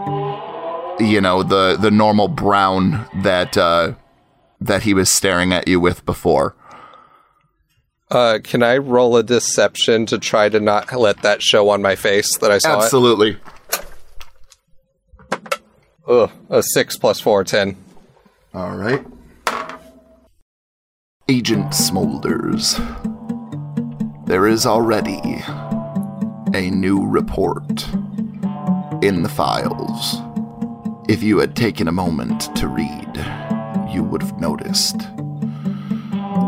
[1.00, 3.94] you know the the normal brown that uh
[4.62, 6.56] that he was staring at you with before.
[8.12, 11.96] Uh, can I roll a deception to try to not let that show on my
[11.96, 13.40] face that I saw Absolutely.
[16.06, 17.78] Ugh, a six plus four, ten.
[18.54, 19.06] All right.
[21.30, 22.76] Agent Smolders.
[24.26, 25.42] There is already
[26.54, 27.88] a new report
[29.02, 30.18] in the files.
[31.08, 33.16] If you had taken a moment to read,
[33.90, 34.98] you would have noticed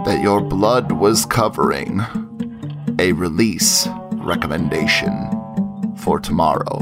[0.05, 2.01] that your blood was covering
[2.99, 5.29] a release recommendation
[5.95, 6.79] for tomorrow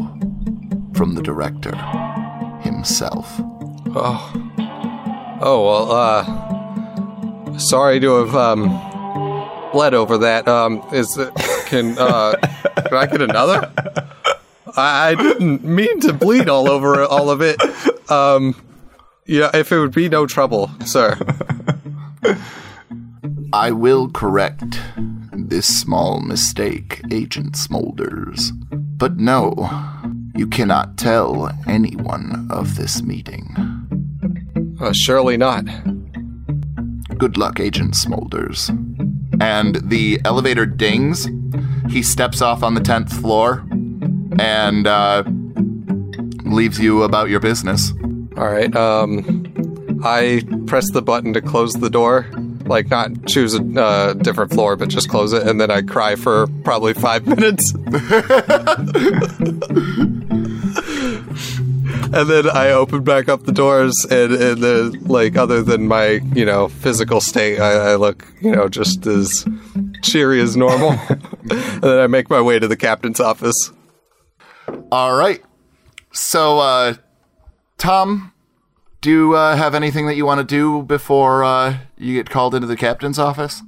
[0.96, 1.74] from the director
[2.64, 3.28] himself.
[3.96, 4.32] Oh.
[5.42, 7.58] Oh, well, uh.
[7.58, 8.70] Sorry to have, um.
[9.72, 10.48] bled over that.
[10.48, 11.34] Um, is it.
[11.68, 12.36] Can, uh.
[12.76, 13.72] can I get another?
[14.76, 17.62] I, I didn't mean to bleed all over all of it.
[18.10, 18.56] Um.
[19.26, 21.18] Yeah, if it would be no trouble, sir.
[23.54, 24.82] I will correct
[25.32, 28.52] this small mistake, Agent Smolders.
[28.72, 29.54] But no,
[30.36, 33.56] you cannot tell anyone of this meeting.
[34.80, 35.66] Uh, surely not.
[37.18, 38.70] Good luck, Agent Smolders.
[39.42, 41.28] And the elevator dings.
[41.90, 43.64] He steps off on the 10th floor
[44.40, 45.24] and uh,
[46.50, 47.94] leaves you about your business.
[48.38, 49.50] Alright, um.
[50.06, 52.28] I press the button to close the door.
[52.66, 56.16] Like, not choose a uh, different floor, but just close it, and then I cry
[56.16, 57.74] for probably five minutes.
[62.14, 66.20] and then I open back up the doors, and, and the, like, other than my,
[66.36, 69.46] you know, physical state, I, I look, you know, just as
[70.02, 70.92] cheery as normal.
[71.10, 73.72] and then I make my way to the captain's office.
[74.92, 75.42] All right.
[76.12, 76.96] So, uh,
[77.78, 78.32] Tom,
[79.02, 82.54] do you uh, have anything that you want to do before uh, you get called
[82.56, 83.62] into the captain's office?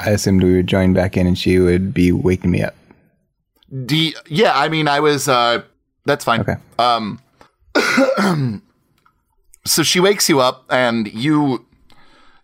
[0.00, 2.74] I assumed we would join back in and she would be waking me up.
[3.84, 5.28] Do you- yeah, I mean, I was.
[5.28, 5.62] Uh,
[6.06, 6.40] that's fine.
[6.40, 6.54] Okay.
[6.78, 7.20] Um,
[9.64, 11.66] so she wakes you up, and you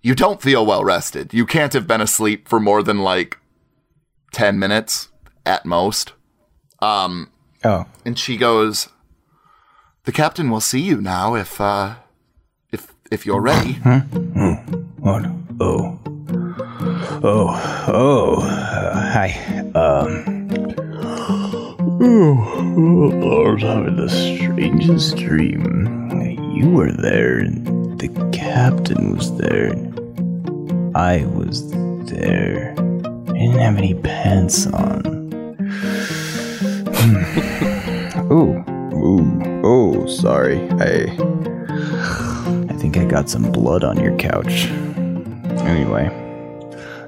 [0.02, 1.32] you don't feel well rested.
[1.32, 3.38] You can't have been asleep for more than like
[4.32, 5.08] ten minutes
[5.46, 6.12] at most.
[6.80, 7.30] Um,
[7.66, 8.88] Oh, and she goes,
[10.04, 11.94] "The captain will see you now if uh,
[12.70, 13.74] if if you're ready."
[14.98, 15.24] what?
[15.60, 15.98] Oh,
[17.22, 18.42] oh, oh.
[18.42, 19.70] Uh, hi.
[19.74, 20.43] Um.
[22.06, 26.10] Oh, I was having the strangest dream.
[26.54, 27.44] You were there.
[27.44, 29.70] The captain was there.
[30.94, 31.66] I was
[32.10, 32.72] there.
[32.72, 35.06] I didn't have any pants on.
[38.30, 38.62] Ooh,
[38.94, 40.60] ooh, oh, sorry.
[40.72, 41.04] I,
[42.68, 44.66] I think I got some blood on your couch.
[45.64, 46.10] Anyway,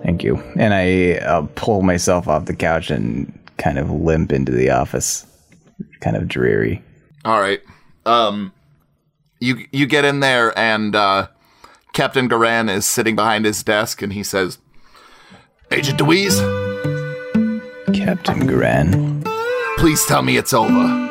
[0.03, 0.37] thank you.
[0.57, 5.27] And I uh, pull myself off the couch and kind of limp into the office.
[6.01, 6.83] Kind of dreary.
[7.25, 7.61] All right.
[8.05, 8.53] Um,
[9.41, 11.29] you you get in there, and uh,
[11.93, 14.59] Captain Garan is sitting behind his desk, and he says,
[15.71, 16.39] "Agent Deweese,
[17.95, 19.23] Captain Gran.
[19.79, 21.05] please tell me it's over."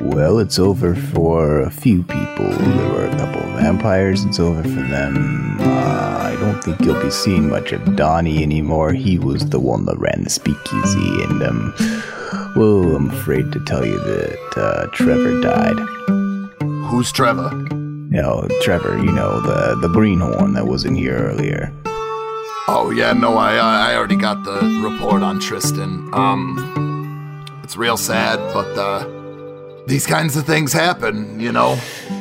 [0.00, 2.48] Well, it's over for a few people.
[2.48, 4.24] There were a couple of vampires.
[4.24, 5.56] It's over for them.
[5.60, 6.15] Uh,
[6.46, 8.92] don't think you'll be seeing much of Donnie anymore.
[8.92, 11.74] He was the one that ran the speakeasy, and um,
[12.54, 15.76] well, I'm afraid to tell you that uh, Trevor died.
[16.88, 17.50] Who's Trevor?
[17.50, 21.72] Know, Trevor, you know the the greenhorn that was in here earlier.
[22.68, 26.08] Oh yeah, no, I I I already got the report on Tristan.
[26.12, 29.04] Um, it's real sad, but uh,
[29.88, 31.76] these kinds of things happen, you know,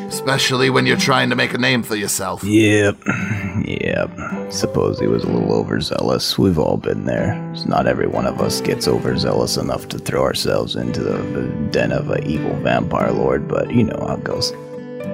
[0.07, 2.43] especially when you're trying to make a name for yourself.
[2.43, 2.97] Yep,
[3.65, 4.11] yep.
[4.51, 6.37] Suppose he was a little overzealous.
[6.37, 7.35] We've all been there.
[7.65, 11.91] Not every one of us gets overzealous enough to throw ourselves into the, the den
[11.91, 14.53] of an evil vampire lord, but you know how it goes.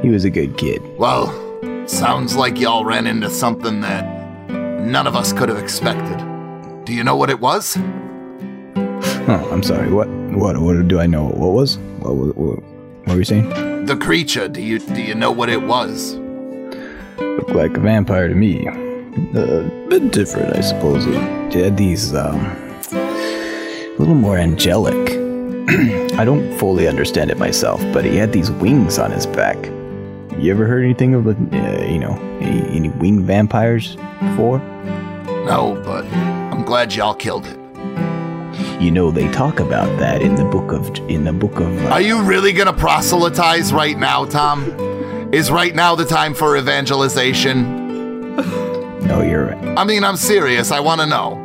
[0.02, 0.82] He was a good kid.
[0.98, 1.28] Well,
[1.88, 6.18] sounds like y'all ran into something that none of us could have expected.
[6.86, 7.78] Do you know what it was?
[9.28, 9.92] Oh, I'm sorry.
[9.92, 10.08] What?
[10.10, 10.60] What?
[10.60, 11.26] What do I know?
[11.26, 11.78] What was?
[12.00, 12.16] What?
[12.16, 13.71] What, what, what were you saying?
[13.86, 14.48] The creature.
[14.48, 16.16] Do you do you know what it was?
[17.18, 18.68] Looked like a vampire to me.
[18.68, 21.06] A bit different, I suppose.
[21.08, 22.40] It had these, um,
[22.94, 24.96] a little more angelic.
[26.20, 29.58] I don't fully understand it myself, but he had these wings on his back.
[30.38, 31.32] You ever heard anything of, uh,
[31.86, 34.60] you know, any, any winged vampires before?
[35.46, 37.58] No, but I'm glad y'all killed it.
[38.82, 41.86] You know, they talk about that in the book of, in the book of.
[41.86, 44.66] Uh, Are you really gonna proselytize right now, Tom?
[45.32, 48.36] Is right now the time for evangelization?
[49.06, 49.78] no, you're right.
[49.78, 50.72] I mean, I'm serious.
[50.72, 51.38] I want to know.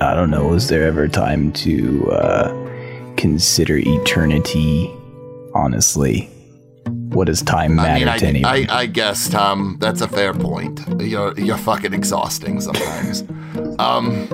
[0.00, 0.52] I don't know.
[0.54, 4.94] Is there ever time to uh, consider eternity?
[5.56, 6.30] Honestly,
[7.08, 8.70] what does time matter I mean, to I, anyone?
[8.70, 10.80] I, I guess, Tom, that's a fair point.
[11.00, 13.24] You're you're fucking exhausting sometimes.
[13.80, 14.28] Um,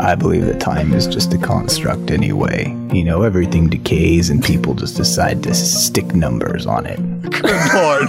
[0.00, 2.68] I believe that time is just a construct anyway.
[2.92, 6.98] You know, everything decays and people just decide to stick numbers on it.
[7.30, 8.08] Good lord.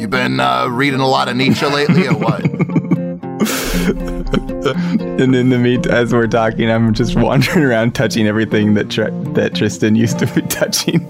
[0.00, 2.44] You've been uh, reading a lot of Nietzsche lately, or what?
[5.20, 9.10] And in the meantime, as we're talking, I'm just wandering around touching everything that Tr-
[9.32, 11.06] that Tristan used to be touching.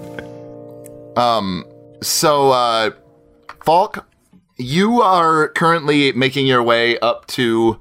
[1.17, 1.65] Um.
[2.01, 2.91] So, uh,
[3.63, 4.05] Falk,
[4.61, 7.79] you are currently making your way up to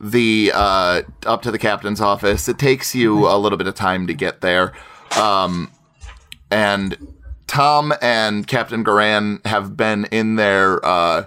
[0.00, 2.48] the uh, up to the captain's office.
[2.48, 4.72] It takes you a little bit of time to get there,
[5.16, 5.70] um,
[6.50, 6.96] and
[7.46, 11.26] Tom and Captain Garan have been in there, uh,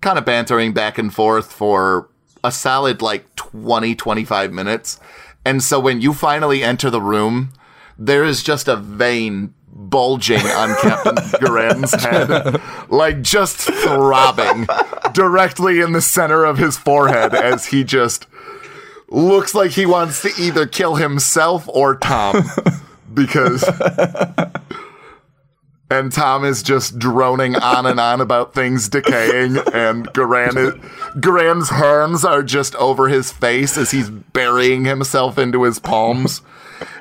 [0.00, 2.08] kind of bantering back and forth for
[2.42, 4.98] a solid like 20, 25 minutes.
[5.44, 7.52] And so when you finally enter the room,
[7.98, 14.66] there is just a vein bulging on Captain Garan's head, like just throbbing
[15.12, 18.26] directly in the center of his forehead as he just
[19.08, 22.44] looks like he wants to either kill himself or Tom
[23.12, 23.64] because.
[25.92, 31.68] And Tom is just droning on and on about things decaying, and Garan is, Garan's
[31.68, 36.40] hands are just over his face as he's burying himself into his palms.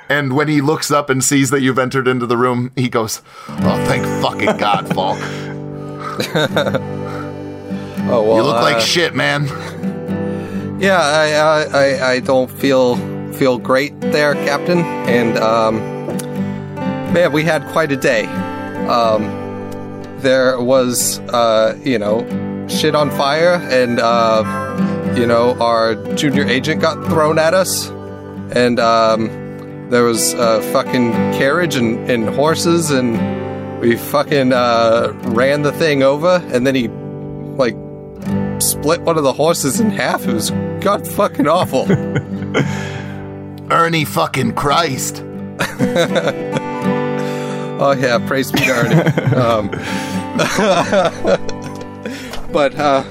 [0.10, 3.22] And when he looks up and sees that you've entered into the room, he goes,
[3.48, 5.20] "Oh, thank fucking God, Falk!
[8.10, 8.38] Oh well.
[8.38, 9.48] You look like uh, shit, man."
[10.80, 12.96] Yeah, I, I, I, I don't feel
[13.34, 14.80] feel great there, Captain.
[14.80, 15.78] And um,
[17.14, 18.26] man, we had quite a day.
[18.88, 19.24] Um,
[20.20, 22.26] there was, uh, you know,
[22.68, 27.90] shit on fire, and uh, you know, our junior agent got thrown at us,
[28.56, 29.30] and um,
[29.92, 33.20] there was a fucking carriage and, and horses, and
[33.80, 36.88] we fucking uh, ran the thing over, and then he
[37.58, 37.76] like
[38.62, 40.26] split one of the horses in half.
[40.26, 41.86] It was god fucking awful.
[43.72, 45.24] Ernie fucking Christ.
[47.84, 48.94] Oh yeah, praise be to Ernie.
[49.36, 49.72] um,
[52.54, 53.04] but uh,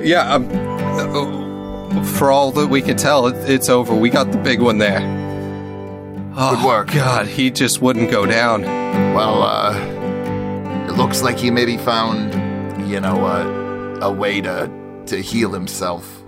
[0.00, 3.94] yeah, um, uh, for all that we can tell, it, it's over.
[3.94, 5.02] We got the big one there.
[6.36, 6.92] Oh, Good work.
[6.92, 8.62] God, he just wouldn't go down.
[8.62, 9.78] Well, uh,
[10.88, 12.34] it looks like he maybe found,
[12.90, 14.68] you know, a, a way to,
[15.06, 16.24] to heal himself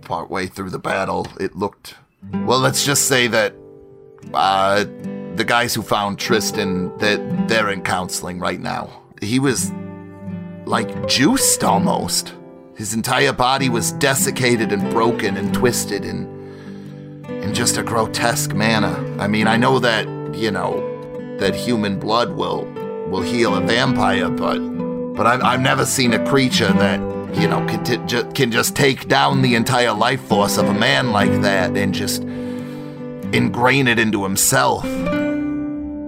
[0.00, 1.26] partway through the battle.
[1.38, 1.96] It looked.
[2.32, 3.54] Well, let's just say that
[4.32, 4.84] uh,
[5.36, 9.02] the guys who found Tristan, that they're in counseling right now.
[9.20, 9.70] He was
[10.64, 12.34] like juiced almost.
[12.74, 16.41] His entire body was desiccated and broken and twisted in
[17.42, 18.94] in just a grotesque manner.
[19.20, 20.88] I mean, I know that, you know,
[21.38, 22.64] that human blood will
[23.10, 24.58] will heal a vampire, but
[25.14, 27.00] but I've, I've never seen a creature that
[27.36, 30.74] you know can, t- ju- can just take down the entire life force of a
[30.74, 32.22] man like that and just
[33.32, 34.82] ingrain it into himself.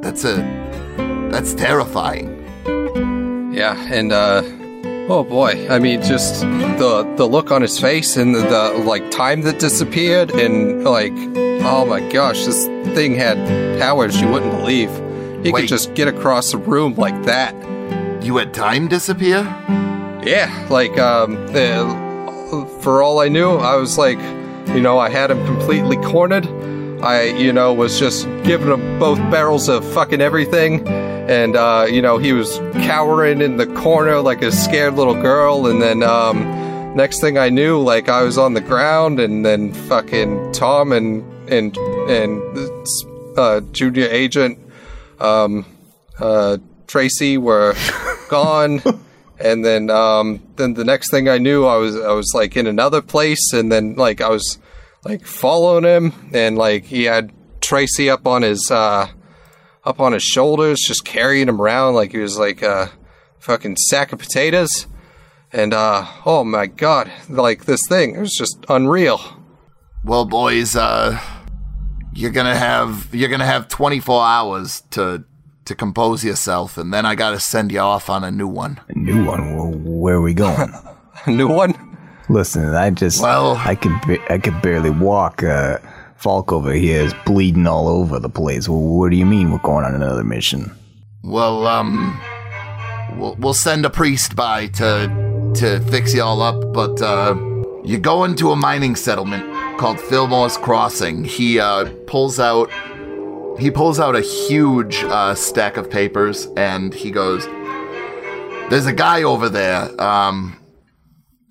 [0.03, 0.37] That's a
[1.31, 2.31] that's terrifying.
[3.53, 4.43] Yeah, and uh,
[5.09, 9.11] oh boy, I mean, just the the look on his face and the, the like
[9.11, 11.13] time that disappeared, and like,
[11.65, 13.37] oh my gosh, this thing had
[13.81, 14.91] powers you wouldn't believe.
[15.45, 15.63] He Wait.
[15.63, 17.55] could just get across the room like that.
[18.25, 19.43] You had time disappear?
[20.25, 24.19] Yeah, like um, uh, for all I knew, I was like,
[24.69, 26.47] you know, I had him completely cornered.
[27.05, 32.01] I, you know, was just giving him both barrels of fucking everything, and uh, you
[32.01, 35.67] know, he was cowering in the corner like a scared little girl.
[35.67, 39.75] And then um, next thing I knew, like I was on the ground, and then
[39.75, 41.77] fucking Tom and and
[42.09, 42.43] and
[43.37, 44.59] uh, junior agent
[45.21, 45.67] um,
[46.19, 47.75] uh, Tracy were
[48.31, 48.81] gone.
[49.41, 52.67] And then, um, then the next thing I knew, I was I was like in
[52.67, 54.59] another place, and then like I was
[55.05, 59.09] like following him, and like he had Tracy up on his uh,
[59.85, 62.91] up on his shoulders, just carrying him around like he was like a
[63.39, 64.87] fucking sack of potatoes.
[65.53, 69.21] And uh, oh my god, like this thing, it was just unreal.
[70.05, 71.21] Well, boys, uh,
[72.15, 75.25] you're gonna have you're gonna have 24 hours to
[75.65, 78.81] to compose yourself, and then I gotta send you off on a new one.
[78.89, 79.57] A new one.
[79.57, 80.73] Where, where are we going?
[81.27, 81.94] A new one.
[82.29, 85.43] Listen, I just Well- I could ba- I could barely walk.
[85.43, 85.79] Uh,
[86.17, 88.67] Falk over here is bleeding all over the place.
[88.67, 90.71] Well, what do you mean we're going on another mission?
[91.23, 92.19] Well, um,
[93.19, 97.35] we'll, we'll send a priest by to to fix you all up, but uh,
[97.85, 99.45] you go into a mining settlement
[99.79, 101.25] called Fillmore's Crossing.
[101.25, 102.71] He uh, pulls out
[103.59, 107.45] he pulls out a huge uh, stack of papers, and he goes,
[108.71, 109.89] "There's a guy over there.
[110.01, 110.57] Um,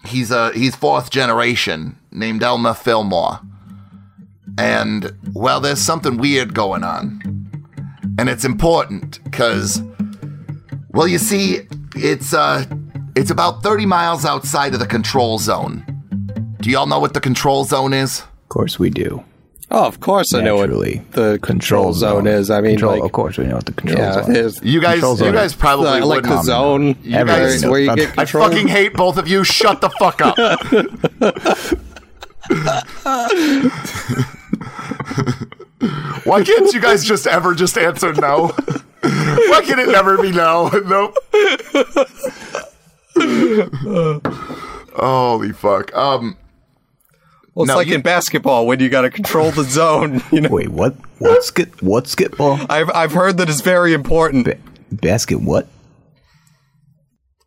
[0.06, 3.39] he's a he's fourth generation, named Elmer Fillmore,
[4.58, 7.22] and well, there's something weird going on."
[8.20, 9.82] and it's important because
[10.91, 11.62] well you see
[11.95, 12.64] it's uh
[13.16, 15.84] it's about 30 miles outside of the control zone
[16.62, 19.24] do y'all know what the control zone is Of course we do.
[19.72, 20.97] Oh, of course I know Naturally.
[20.97, 22.51] what the control zone is.
[22.51, 24.57] I mean, control, like, of course we know what the control yeah, zone is.
[24.57, 26.95] is you guys Control you guys probably the, like wouldn't the zone.
[27.03, 27.72] You Everybody guys- knows.
[27.72, 28.49] where you I- get I control.
[28.49, 29.43] fucking hate both of you.
[29.43, 30.38] Shut the fuck up.
[36.26, 38.47] Why can't you guys just ever just answer no?
[39.01, 40.70] Why can it never be no?
[40.86, 41.16] Nope.
[44.95, 45.93] Holy fuck.
[45.95, 46.38] Um
[47.56, 50.22] well, it's No, like you- in basketball when you got to control the zone.
[50.32, 50.95] You know, Wait, what?
[51.20, 51.82] What skit?
[51.82, 52.66] What skitball?
[52.70, 54.45] I've I've heard that it's very important.
[54.45, 54.58] Ba-
[54.91, 55.38] basket?
[55.41, 55.68] What?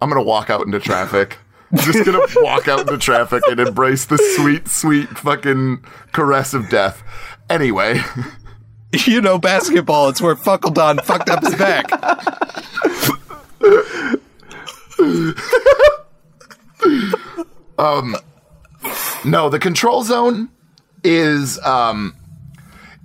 [0.01, 1.39] I'm gonna walk out into traffic.
[1.75, 7.03] Just gonna walk out into traffic and embrace the sweet, sweet fucking caress of death.
[7.51, 8.01] Anyway,
[9.07, 10.09] You know, basketball.
[10.09, 11.85] It's where Fuckledon fucked up his back.
[17.79, 18.17] Um,
[19.24, 20.51] no, the control zone
[21.05, 22.14] is um,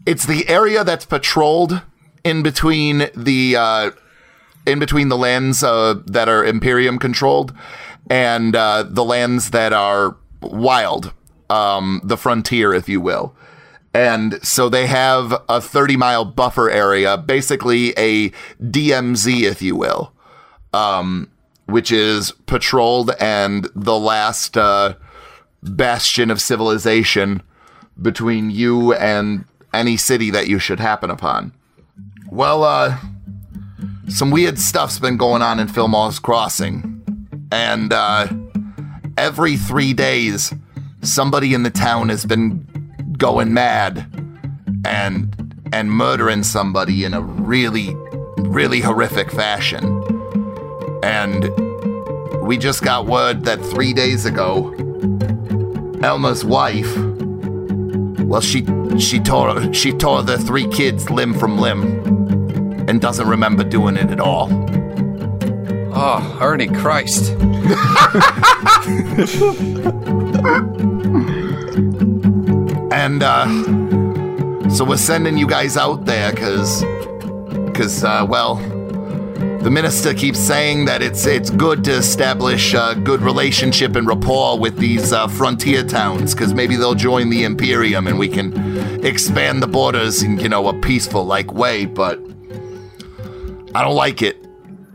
[0.05, 1.82] it's the area that's patrolled
[2.23, 3.91] in between the uh,
[4.65, 7.53] in between the lands uh, that are Imperium controlled
[8.09, 11.13] and uh, the lands that are wild,
[11.49, 13.36] um, the frontier, if you will.
[13.93, 18.29] And so they have a 30 mile buffer area, basically a
[18.61, 20.13] DMZ, if you will,
[20.73, 21.29] um,
[21.65, 24.95] which is patrolled and the last uh,
[25.64, 27.41] bastion of civilization
[28.01, 31.53] between you and any city that you should happen upon.
[32.30, 32.97] Well, uh,
[34.07, 37.03] some weird stuff's been going on in Fillmore's Crossing,
[37.51, 38.28] and uh,
[39.18, 40.53] every three days,
[41.01, 42.68] somebody in the town has been
[43.18, 44.07] going mad
[44.86, 45.38] and
[45.74, 47.95] and murdering somebody in a really,
[48.38, 49.86] really horrific fashion.
[51.01, 51.49] And
[52.41, 54.76] we just got word that three days ago,
[56.04, 56.95] Elmer's wife,
[58.22, 58.66] well, she
[58.99, 61.84] she tore she tore the three kids limb from limb,
[62.88, 64.49] and doesn't remember doing it at all.
[65.93, 67.36] Oh, Ernie Christ.
[72.91, 73.47] And uh,
[74.70, 76.84] so we're sending you guys out there because,
[77.66, 78.58] because uh, well,
[79.62, 84.57] the minister keeps saying that it's it's good to establish a good relationship and rapport
[84.57, 89.62] with these uh, frontier towns because maybe they'll join the Imperium and we can expand
[89.62, 91.86] the borders in you know a peaceful like way.
[91.86, 92.20] But
[93.76, 94.38] I don't like it.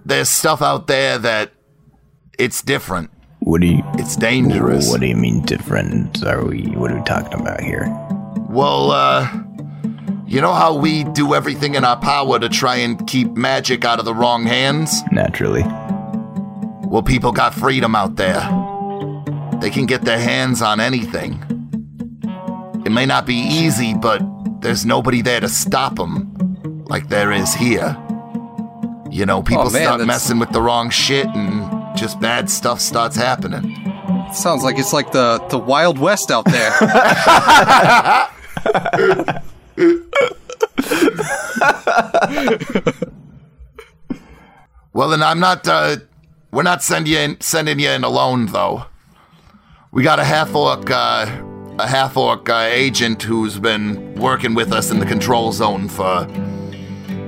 [0.05, 1.53] There's stuff out there that
[2.39, 3.11] it's different.
[3.39, 4.91] What do you It's dangerous.
[4.91, 6.25] What do you mean different?
[6.25, 7.87] Are we what are we talking about here?
[8.49, 9.31] Well, uh,
[10.27, 13.99] you know how we do everything in our power to try and keep magic out
[13.99, 15.03] of the wrong hands?
[15.13, 15.63] Naturally.
[16.89, 18.41] Well, people got freedom out there.
[19.61, 21.43] They can get their hands on anything.
[22.85, 24.21] It may not be easy, but
[24.61, 27.97] there's nobody there to stop them like there is here.
[29.11, 32.51] You know, people Oh, man, start that's- messing with the wrong shit and just bad
[32.51, 33.75] stuff starts happening.
[34.33, 36.71] Sounds like it's like the, the Wild West out there.
[44.97, 45.69] Well, then I'm not.
[45.69, 45.99] Uh,
[46.53, 48.87] we're not sending you in, sending you in alone, though.
[49.93, 51.27] We got a half orc, uh,
[51.79, 56.27] a half orc uh, agent who's been working with us in the control zone for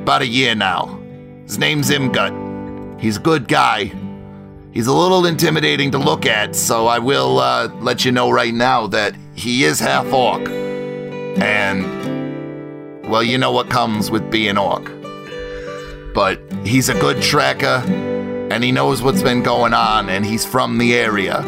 [0.01, 0.99] about a year now.
[1.45, 2.99] His name's Imgut.
[2.99, 3.93] He's a good guy.
[4.73, 8.55] He's a little intimidating to look at, so I will uh, let you know right
[8.55, 11.98] now that he is half orc, and
[13.09, 14.91] well, you know what comes with being orc
[16.19, 17.81] but he's a good tracker
[18.51, 21.45] and he knows what's been going on and he's from the area.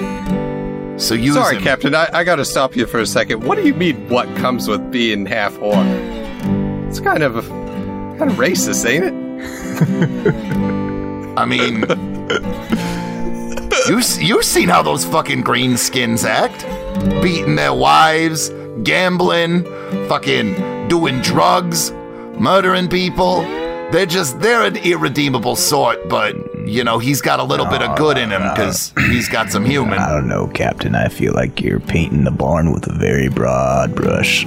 [0.97, 1.63] So use Sorry, him.
[1.65, 1.93] Captain.
[1.93, 3.43] I, I got to stop you for a second.
[3.43, 4.09] What do you mean?
[4.09, 5.85] What comes with being half orc?
[6.89, 7.43] It's kind of a
[8.17, 9.15] kind of racist, ain't it?
[11.37, 11.81] I mean,
[13.89, 16.65] you you've seen how those fucking greenskins act?
[17.23, 18.51] Beating their wives,
[18.85, 19.65] gambling,
[20.09, 21.93] fucking doing drugs,
[22.39, 23.43] murdering people.
[23.93, 26.37] They're just they're an irredeemable sort, but
[26.69, 29.65] you know he's got a little bit of good in him because he's got some
[29.65, 29.99] human.
[29.99, 30.95] I don't know, Captain.
[30.95, 34.47] I feel like you're painting the barn with a very broad brush.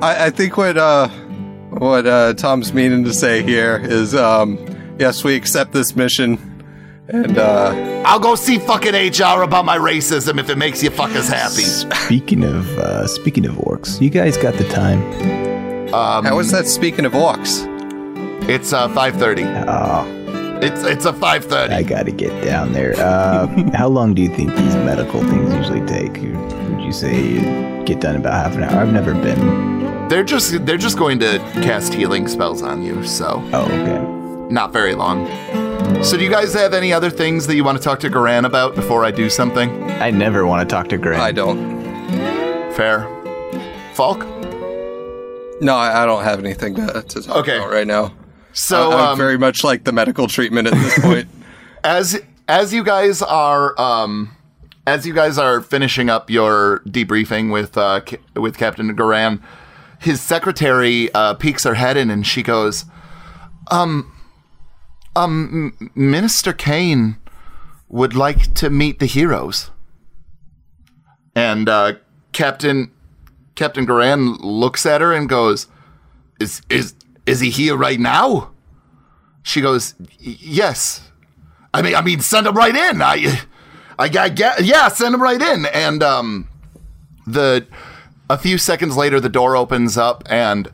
[0.00, 1.08] I, I think what uh
[1.70, 4.58] what uh Tom's meaning to say here is um
[4.98, 6.47] yes we accept this mission
[7.08, 11.28] and uh I'll go see fucking HR about my racism if it makes you fuckers
[11.30, 11.62] happy.
[12.06, 15.00] Speaking of uh, speaking of orcs, you guys got the time?
[15.90, 17.66] how is that speaking of orcs?
[18.48, 19.66] It's uh 5:30.
[19.68, 21.70] Oh, It's it's a 5:30.
[21.72, 22.94] I gotta get down there.
[22.98, 26.14] Uh, how long do you think these medical things usually take?
[26.22, 28.80] Would you say you get done about half an hour?
[28.82, 30.08] I've never been.
[30.08, 34.52] They're just they're just going to cast healing spells on you, so Oh, okay.
[34.54, 35.26] not very long.
[36.04, 38.44] So do you guys have any other things that you want to talk to Garan
[38.44, 39.82] about before I do something?
[40.00, 41.20] I never want to talk to Grant.
[41.20, 41.58] I don't.
[42.74, 43.02] Fair.
[43.94, 44.20] Falk?
[45.60, 47.58] No, I, I don't have anything to, to talk Okay.
[47.58, 48.14] about right now.
[48.52, 51.28] So I, am um, very much like the medical treatment at this point.
[51.84, 54.34] as as you guys are um
[54.86, 59.42] as you guys are finishing up your debriefing with uh Ca- with Captain Garan,
[60.00, 62.84] his secretary uh peeks her head in and she goes,
[63.70, 64.12] "Um
[65.18, 67.16] um Minister Kane
[67.88, 69.70] would like to meet the heroes."
[71.34, 71.94] And uh
[72.32, 72.90] Captain
[73.54, 75.66] Captain Garan looks at her and goes,
[76.40, 76.94] "Is is
[77.26, 78.50] is he here right now?"
[79.42, 81.02] She goes, "Yes."
[81.74, 83.02] I mean, I mean, send him right in.
[83.02, 83.40] I,
[83.98, 85.66] I, I get, yeah, send him right in.
[85.66, 86.48] And um,
[87.26, 87.66] the
[88.30, 90.70] a few seconds later, the door opens up, and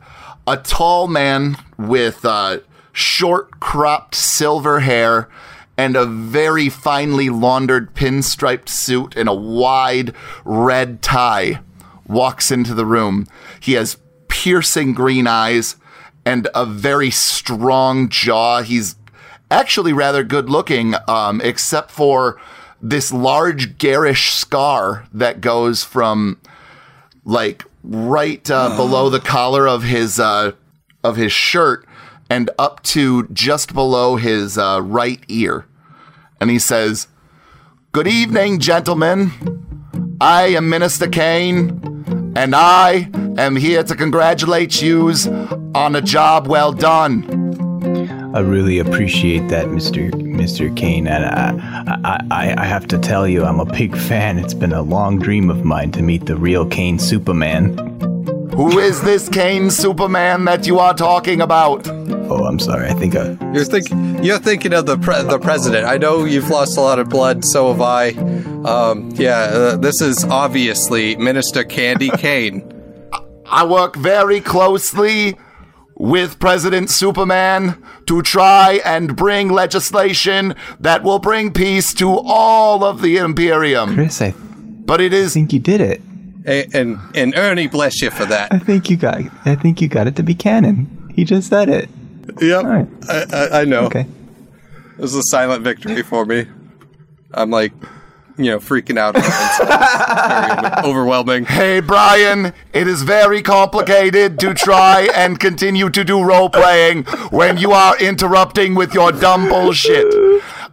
[0.47, 2.59] a tall man with uh,
[2.95, 5.29] short, cropped silver hair
[5.77, 10.13] and a very finely laundered pinstriped suit and a wide
[10.45, 11.59] red tie
[12.07, 13.27] walks into the room.
[13.59, 13.97] He has
[14.29, 15.75] piercing green eyes
[16.25, 18.61] and a very strong jaw.
[18.61, 18.95] He's
[19.51, 22.39] actually rather good looking, um, except for
[22.81, 26.39] this large garish scar that goes from
[27.25, 30.53] like right uh, below the collar of his uh,
[31.03, 31.84] of his shirt
[32.29, 35.65] and up to just below his uh, right ear.
[36.39, 37.07] And he says,
[37.91, 39.31] Good evening, gentlemen.
[40.19, 46.71] I am Minister Kane, and I am here to congratulate yous on a job well
[46.71, 47.23] done.
[48.35, 53.25] I really appreciate that, Mister Mister Kane, and I, I, I, I have to tell
[53.25, 54.39] you, I'm a big fan.
[54.39, 57.77] It's been a long dream of mine to meet the real Kane Superman.
[58.55, 61.85] Who is this Kane Superman that you are talking about?
[61.89, 62.87] Oh, I'm sorry.
[62.87, 63.89] I think I, You're think
[64.25, 65.85] you're thinking of the pre- the president.
[65.85, 67.43] I know you've lost a lot of blood.
[67.43, 68.11] So have I.
[68.63, 72.63] Um, yeah, uh, this is obviously Minister Candy Kane.
[73.45, 75.35] I work very closely
[75.95, 83.01] with President Superman to try and bring legislation that will bring peace to all of
[83.01, 83.95] the Imperium.
[83.95, 86.01] Chris, I But it is I think you did it.
[86.47, 88.53] A- and and Ernie bless you for that.
[88.53, 89.21] I think you got.
[89.45, 91.11] I think you got it to be canon.
[91.15, 91.89] He just said it.
[92.41, 92.87] Yep, right.
[93.09, 93.85] I, I, I know.
[93.85, 94.05] Okay.
[94.97, 96.45] This is a silent victory for me.
[97.33, 97.73] I'm like,
[98.37, 99.15] you know, freaking out.
[99.17, 99.27] It's
[99.59, 101.45] very overwhelming.
[101.45, 107.57] Hey, Brian, it is very complicated to try and continue to do role playing when
[107.57, 110.05] you are interrupting with your dumb bullshit.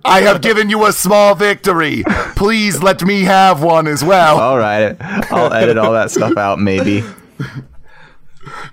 [0.05, 2.03] I have given you a small victory.
[2.36, 4.38] Please let me have one as well.
[4.38, 4.96] All right.
[5.00, 6.59] I'll edit all that stuff out.
[6.59, 7.05] Maybe.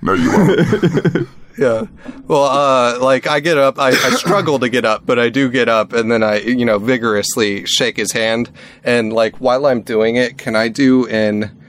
[0.02, 1.28] No, you won't.
[1.60, 1.88] Yeah.
[2.26, 5.50] Well, uh, like I get up, I, I struggle to get up, but I do
[5.50, 8.50] get up, and then I, you know, vigorously shake his hand.
[8.82, 11.62] And like while I'm doing it, can I do an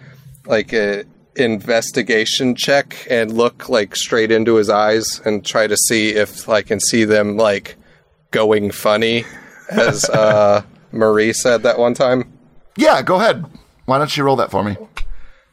[0.47, 6.11] like a investigation check and look like straight into his eyes and try to see
[6.11, 7.75] if I can see them like
[8.31, 9.25] going funny,
[9.71, 10.63] as uh,
[10.93, 12.33] Marie said that one time.
[12.77, 13.45] Yeah, go ahead.
[13.87, 14.77] Why don't you roll that for me?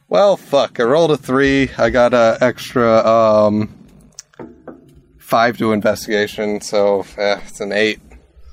[0.10, 0.80] Well, fuck.
[0.80, 1.70] I rolled a three.
[1.78, 3.74] I got an extra um,
[5.18, 8.00] five to investigation, so eh, it's an eight.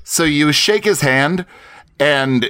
[0.03, 1.45] So you shake his hand
[1.99, 2.49] and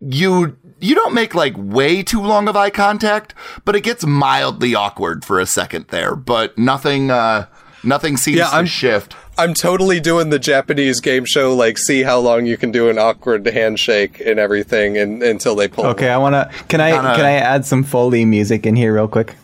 [0.00, 3.34] you you don't make like way too long of eye contact,
[3.64, 7.46] but it gets mildly awkward for a second there, but nothing uh
[7.82, 9.14] nothing seems Yeah, to I'm- shift.
[9.36, 12.98] I'm totally doing the Japanese game show, like see how long you can do an
[12.98, 15.86] awkward handshake and everything, and until they pull.
[15.86, 16.08] Okay.
[16.08, 16.50] I wanna.
[16.68, 16.92] Can I?
[16.92, 19.34] Kinda- Can I add some foley music in here real quick?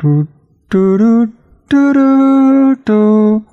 [0.00, 0.28] Do,
[0.70, 1.32] do, do,
[1.68, 3.46] do, do, do.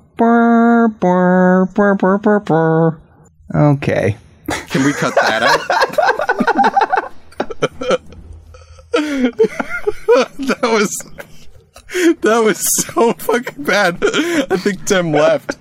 [3.54, 4.16] Okay.
[4.68, 5.60] Can we cut that out?
[10.38, 10.90] that was
[12.20, 13.98] that was so fucking bad.
[14.02, 15.56] I think Tim left.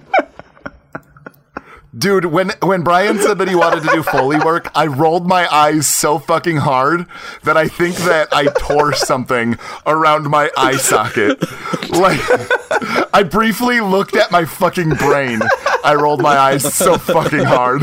[1.98, 5.52] Dude, when when Brian said that he wanted to do Foley work, I rolled my
[5.52, 7.08] eyes so fucking hard
[7.44, 9.58] that I think that I tore something
[9.88, 11.42] around my eye socket.
[11.90, 12.22] Like
[13.14, 15.40] I briefly looked at my fucking brain.
[15.84, 17.82] I rolled my eyes so fucking hard.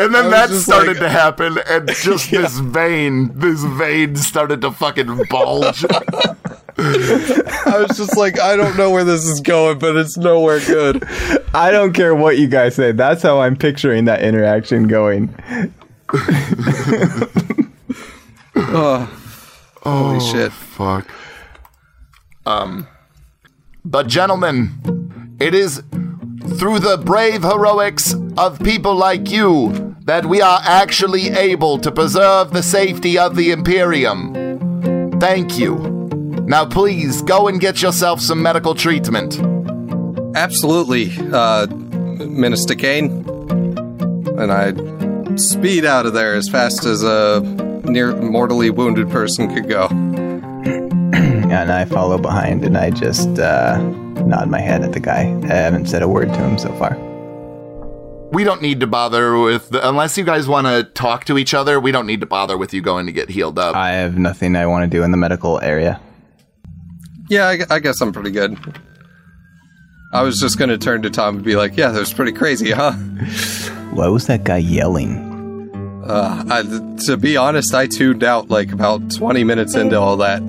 [0.00, 4.72] And then that started like- to happen, and just this vein, this vein started to
[4.72, 5.84] fucking bulge.
[6.78, 11.04] I was just like, I don't know where this is going, but it's nowhere good.
[11.52, 12.92] I don't care what you guys say.
[12.92, 15.34] That's how I'm picturing that interaction going.
[18.56, 19.06] oh,
[19.82, 20.52] Holy shit.
[20.52, 21.06] Fuck.
[22.46, 22.86] Um,
[23.84, 25.82] but gentlemen, it is
[26.58, 32.50] through the brave heroics of people like you that we are actually able to preserve
[32.50, 34.34] the safety of the Imperium.
[35.20, 35.76] Thank you.
[36.48, 39.38] Now, please go and get yourself some medical treatment.
[40.34, 43.24] Absolutely, uh, Minister Kane.
[44.36, 47.40] And I speed out of there as fast as a
[47.84, 49.86] near mortally wounded person could go.
[51.50, 55.22] And I follow behind and I just uh, nod my head at the guy.
[55.44, 57.09] I haven't said a word to him so far.
[58.32, 61.52] We don't need to bother with, the, unless you guys want to talk to each
[61.52, 63.74] other, we don't need to bother with you going to get healed up.
[63.74, 66.00] I have nothing I want to do in the medical area.
[67.28, 68.56] Yeah, I, I guess I'm pretty good.
[70.12, 72.72] I was just gonna turn to Tom and be like, "Yeah, that was pretty crazy,
[72.72, 72.92] huh?"
[73.92, 75.28] Why was that guy yelling?
[76.04, 76.62] Uh, I,
[77.06, 80.42] to be honest, I tuned out like about 20 minutes into all that.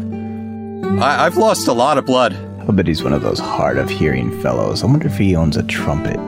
[1.00, 2.34] I, I've lost a lot of blood.
[2.68, 4.84] I bet he's one of those hard of hearing fellows.
[4.84, 6.20] I wonder if he owns a trumpet.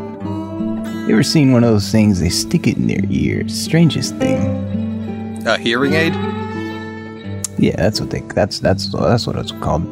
[1.03, 2.21] You ever seen one of those things?
[2.21, 3.53] They stick it in their ears.
[3.53, 5.45] Strangest thing.
[5.45, 6.13] A hearing aid?
[7.57, 8.21] Yeah, that's what they.
[8.21, 9.85] That's that's that's what it's called.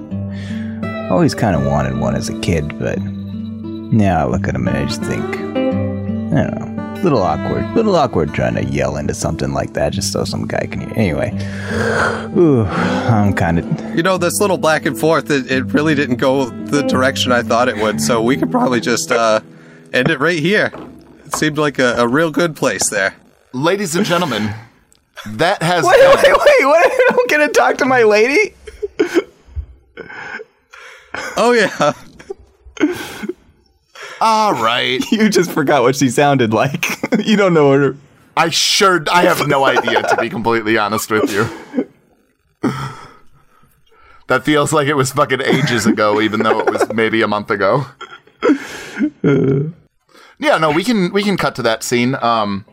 [1.11, 4.77] Always kind of wanted one as a kid, but now I look at them and
[4.77, 7.01] I just think, I don't know.
[7.01, 7.69] A little awkward.
[7.75, 10.93] Little awkward trying to yell into something like that just so some guy can hear.
[10.95, 11.37] Anyway,
[12.37, 13.95] ooh, I'm kind of.
[13.97, 17.41] You know, this little back and forth, it, it really didn't go the direction I
[17.41, 17.99] thought it would.
[17.99, 19.41] So we could probably just uh,
[19.91, 20.71] end it right here.
[21.31, 23.15] It seemed like a, a real good place there.
[23.53, 24.53] Ladies and gentlemen,
[25.25, 26.65] that has Wait, been- wait, wait!
[26.65, 26.85] What?
[26.91, 28.53] I don't get to talk to my lady?
[31.37, 31.93] Oh yeah.
[34.21, 34.99] all right.
[35.09, 36.85] You just forgot what she sounded like.
[37.25, 37.95] you don't know her.
[38.35, 41.47] I sure I have no idea to be completely honest with you.
[44.27, 47.49] That feels like it was fucking ages ago, even though it was maybe a month
[47.51, 47.85] ago.
[50.41, 52.15] Yeah, no, we can we can cut to that scene.
[52.19, 52.65] Um,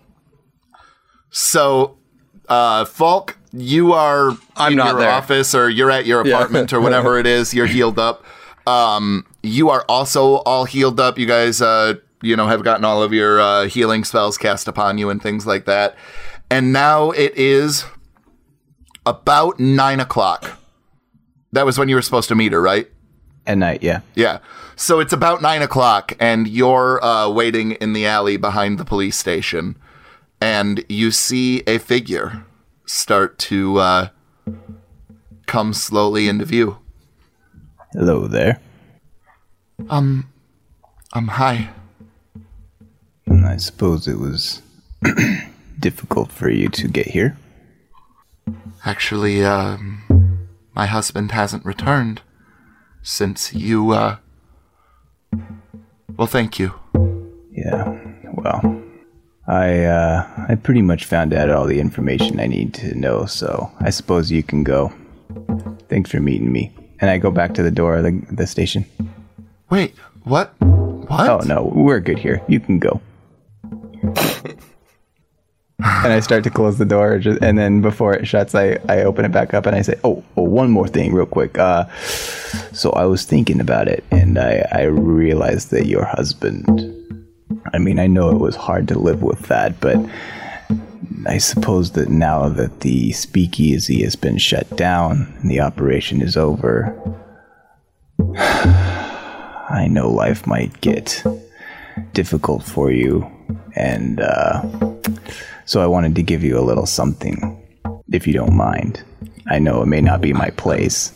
[1.30, 1.98] so,
[2.48, 5.10] uh, Falk, you are I'm in not your there.
[5.10, 7.52] office, or you're at your apartment, or whatever it is.
[7.52, 8.24] You're healed up.
[8.66, 11.18] Um, you are also all healed up.
[11.18, 14.96] You guys, uh, you know, have gotten all of your uh, healing spells cast upon
[14.96, 15.94] you and things like that.
[16.50, 17.84] And now it is
[19.04, 20.58] about nine o'clock.
[21.52, 22.88] That was when you were supposed to meet her, right?
[23.46, 24.00] At night, yeah.
[24.14, 24.38] Yeah.
[24.80, 29.16] So it's about nine o'clock, and you're uh, waiting in the alley behind the police
[29.16, 29.76] station,
[30.40, 32.46] and you see a figure
[32.86, 34.08] start to uh,
[35.46, 36.78] come slowly into view.
[37.92, 38.60] Hello there.
[39.90, 40.28] Um,
[41.12, 41.70] hi.
[43.26, 44.62] And I suppose it was
[45.80, 47.36] difficult for you to get here.
[48.84, 52.22] Actually, um, my husband hasn't returned
[53.02, 54.18] since you, uh.
[56.16, 56.74] Well, thank you.
[57.52, 57.96] Yeah.
[58.34, 58.82] Well,
[59.46, 63.70] I uh, I pretty much found out all the information I need to know, so
[63.80, 64.92] I suppose you can go.
[65.88, 66.72] Thanks for meeting me.
[67.00, 68.84] And I go back to the door of the, the station.
[69.70, 70.54] Wait, what?
[70.60, 71.28] What?
[71.28, 72.42] Oh no, we're good here.
[72.48, 73.00] You can go.
[75.80, 79.02] and I start to close the door, just, and then before it shuts, I, I
[79.02, 81.56] open it back up and I say, "Oh, oh, one more thing, real quick.
[81.56, 81.86] Uh,
[82.72, 86.94] so I was thinking about it, and I I realized that your husband.
[87.72, 89.98] I mean, I know it was hard to live with that, but
[91.26, 96.36] I suppose that now that the speakeasy has been shut down and the operation is
[96.36, 96.96] over,
[98.36, 101.22] I know life might get
[102.14, 103.30] difficult for you,
[103.76, 104.87] and uh,
[105.64, 107.62] so I wanted to give you a little something,
[108.12, 109.02] if you don't mind.
[109.48, 111.12] I know it may not be my place.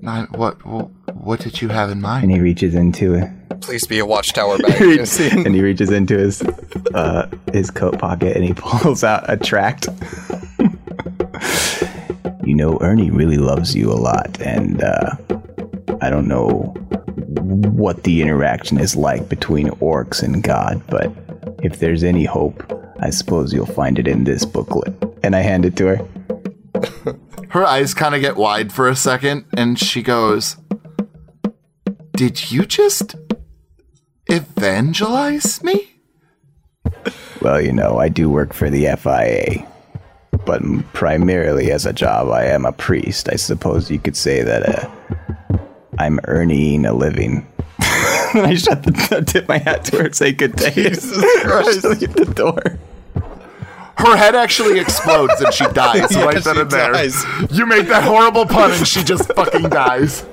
[0.00, 0.90] Not, what, what?
[1.14, 2.24] What did you have in mind?
[2.24, 3.28] And he reaches into it.
[3.60, 4.80] Please be a watchtower bag.
[5.20, 6.42] and he reaches into his
[6.94, 9.88] uh, his coat pocket and he pulls out a tract.
[12.44, 15.16] you know, Ernie really loves you a lot, and uh,
[16.00, 16.74] I don't know
[17.42, 21.12] what the interaction is like between orcs and God, but
[21.62, 22.62] if there's any hope,
[23.00, 24.94] I suppose you'll find it in this booklet.
[25.22, 26.08] And I hand it to her.
[27.50, 30.56] Her eyes kind of get wide for a second, and she goes,
[32.12, 33.16] Did you just
[34.26, 35.88] evangelize me?
[37.40, 39.66] Well, you know, I do work for the FIA,
[40.44, 43.30] but primarily as a job, I am a priest.
[43.32, 45.58] I suppose you could say that uh,
[45.98, 47.47] I'm earning a living.
[48.34, 50.70] I shut the I tip my hat to her and say good day.
[50.70, 51.12] Jesus
[51.42, 51.84] Christ.
[51.84, 52.78] leave the door.
[53.96, 56.92] Her head actually explodes and she dies Yeah, right then she and there.
[56.92, 57.24] dies.
[57.50, 60.24] You make that horrible pun and she just fucking dies.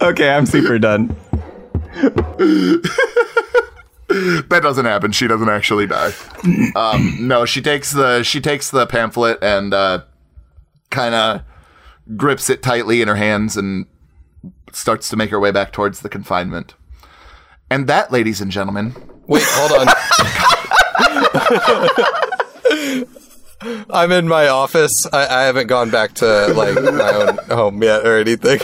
[0.00, 1.16] Okay, I'm super done.
[4.08, 5.12] That doesn't happen.
[5.12, 6.12] She doesn't actually die.
[6.74, 10.02] Um, no, she takes the she takes the pamphlet and uh,
[10.90, 11.42] kind of
[12.16, 13.84] grips it tightly in her hands and
[14.72, 16.74] starts to make her way back towards the confinement.
[17.70, 18.94] And that, ladies and gentlemen,
[19.26, 19.88] Wait, hold on.
[23.90, 25.06] I'm in my office.
[25.12, 28.58] I, I haven't gone back to like my own home yet or anything.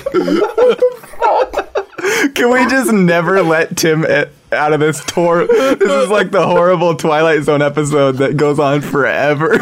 [2.35, 5.47] Can we just never let Tim e- out of this tour?
[5.47, 9.57] This is like the horrible Twilight Zone episode that goes on forever.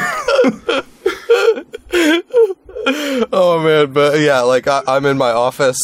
[3.35, 5.79] Oh man, but yeah, like I, I'm in my office,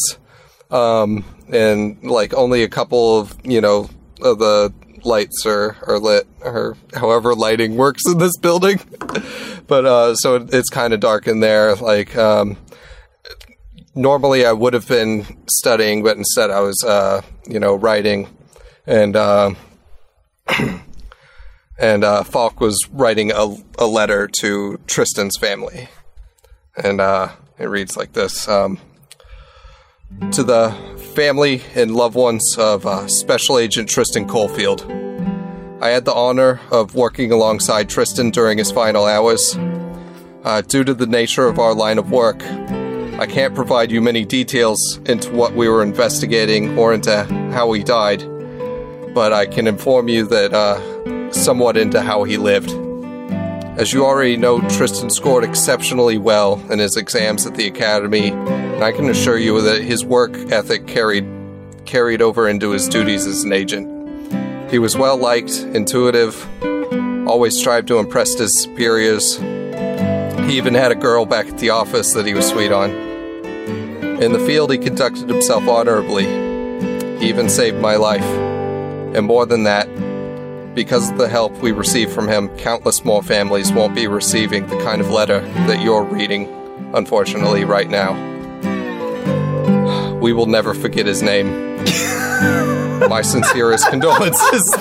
[0.69, 3.89] um, and like only a couple of you know
[4.21, 4.73] of the
[5.03, 8.79] lights are are lit, or however lighting works in this building.
[9.67, 11.75] but uh, so it- it's kind of dark in there.
[11.75, 12.57] Like um,
[13.95, 18.29] normally I would have been studying, but instead I was uh, you know writing,
[18.85, 19.15] and.
[19.15, 19.53] Uh,
[21.81, 25.87] And uh, Falk was writing a, a letter to Tristan's family
[26.75, 28.79] and uh, it reads like this um,
[30.31, 30.71] To the
[31.13, 34.81] family and loved ones of uh, Special Agent Tristan Colefield,
[35.81, 39.55] I had the honor of working alongside Tristan during his final hours.
[40.43, 42.41] Uh, due to the nature of our line of work,
[43.19, 47.83] I can't provide you many details into what we were investigating or into how he
[47.83, 48.23] died,
[49.13, 52.71] but I can inform you that uh, somewhat into how he lived.
[53.79, 58.83] As you already know, Tristan scored exceptionally well in his exams at the academy, and
[58.83, 61.25] I can assure you that his work ethic carried
[61.85, 63.87] carried over into his duties as an agent.
[64.69, 66.45] He was well liked, intuitive,
[67.25, 69.37] always strived to impress his superiors.
[69.37, 72.89] He even had a girl back at the office that he was sweet on.
[74.21, 76.25] In the field, he conducted himself honorably.
[77.19, 78.25] He even saved my life.
[79.15, 79.87] And more than that,
[80.73, 84.77] because of the help we received from him, countless more families won't be receiving the
[84.83, 86.47] kind of letter that you're reading,
[86.93, 88.13] unfortunately, right now.
[90.19, 91.77] We will never forget his name.
[93.09, 94.75] My sincerest condolences.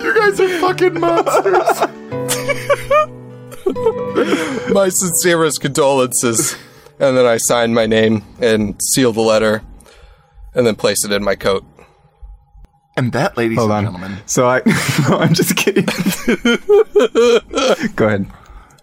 [0.00, 1.80] You guys are fucking monsters.
[4.72, 6.56] My sincerest condolences.
[7.02, 9.62] And then I signed my name and sealed the letter
[10.54, 11.64] and then placed it in my coat.
[12.96, 13.92] and that, ladies Hold and on.
[13.94, 14.62] gentlemen, So I,
[15.08, 15.84] no, I'm just kidding.
[17.96, 18.26] Go ahead.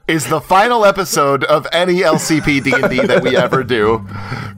[0.07, 4.05] is the final episode of any LCP D&D that we ever do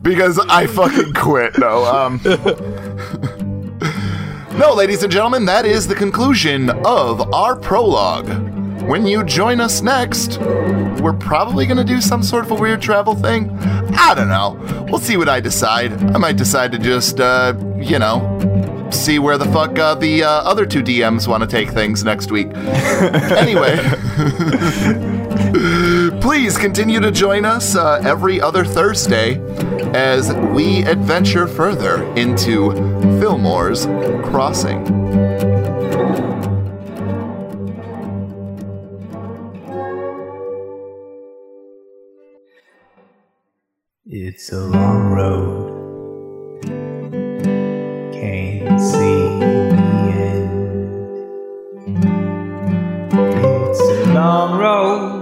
[0.02, 1.58] because I fucking quit.
[1.60, 2.20] No, um
[4.58, 8.28] No, ladies and gentlemen, that is the conclusion of our prologue.
[8.84, 10.40] When you join us next,
[11.02, 13.50] we're probably going to do some sort of a weird travel thing.
[13.94, 14.58] I don't know.
[14.90, 15.94] We'll see what I decide.
[16.14, 20.30] I might decide to just uh, you know, see where the fuck uh, the uh,
[20.30, 22.48] other two DMs want to take things next week.
[22.56, 23.78] anyway,
[26.22, 29.40] please continue to join us uh, every other Thursday
[29.94, 32.72] as we adventure further into
[33.20, 33.86] Fillmore's
[34.30, 35.01] Crossing.
[44.34, 46.62] It's a long road.
[48.14, 49.76] Can't see the
[50.32, 50.72] end.
[53.12, 55.21] It's a long road,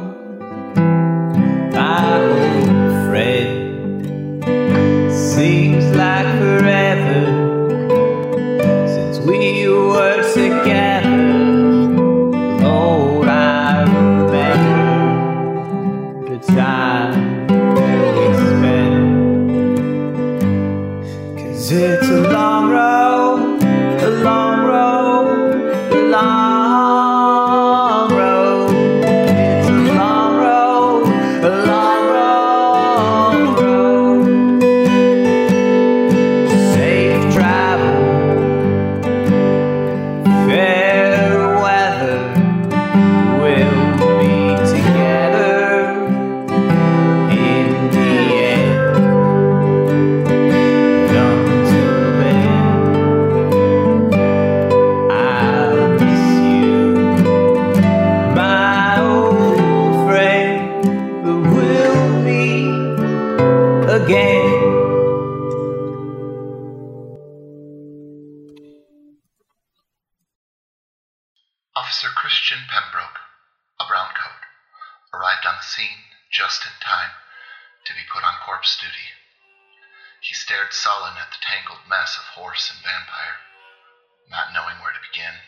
[84.30, 85.42] not knowing where to begin.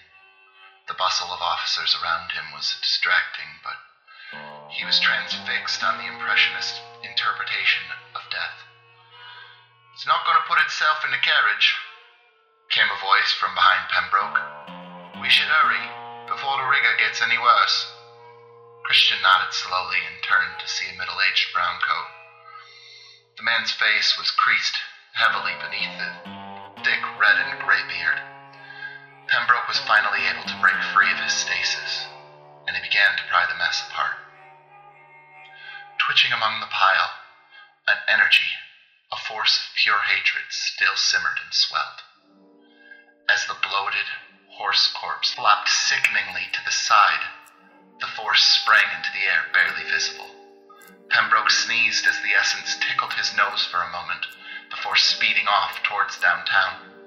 [0.89, 3.77] The bustle of officers around him was distracting, but
[4.73, 7.85] he was transfixed on the impressionist interpretation
[8.17, 8.65] of death.
[9.93, 11.75] It's not going to put itself in the carriage,
[12.71, 14.39] came a voice from behind Pembroke.
[15.21, 15.85] We should hurry
[16.25, 17.85] before the rigor gets any worse.
[18.85, 22.09] Christian nodded slowly and turned to see a middle aged brown coat.
[23.37, 24.79] The man's face was creased
[25.13, 28.30] heavily beneath the thick red and gray beard.
[29.31, 32.05] Pembroke was finally able to break free of his stasis,
[32.67, 34.19] and he began to pry the mess apart.
[35.99, 37.15] Twitching among the pile,
[37.87, 38.51] an energy,
[39.09, 42.03] a force of pure hatred, still simmered and swelled.
[43.29, 44.11] As the bloated
[44.49, 47.23] horse corpse flopped sickeningly to the side,
[48.01, 50.27] the force sprang into the air, barely visible.
[51.07, 54.27] Pembroke sneezed as the essence tickled his nose for a moment
[54.69, 57.00] before speeding off towards downtown.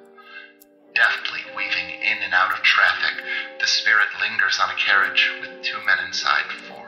[0.95, 3.25] Deftly weaving in and out of traffic,
[3.59, 6.87] the spirit lingers on a carriage with two men inside for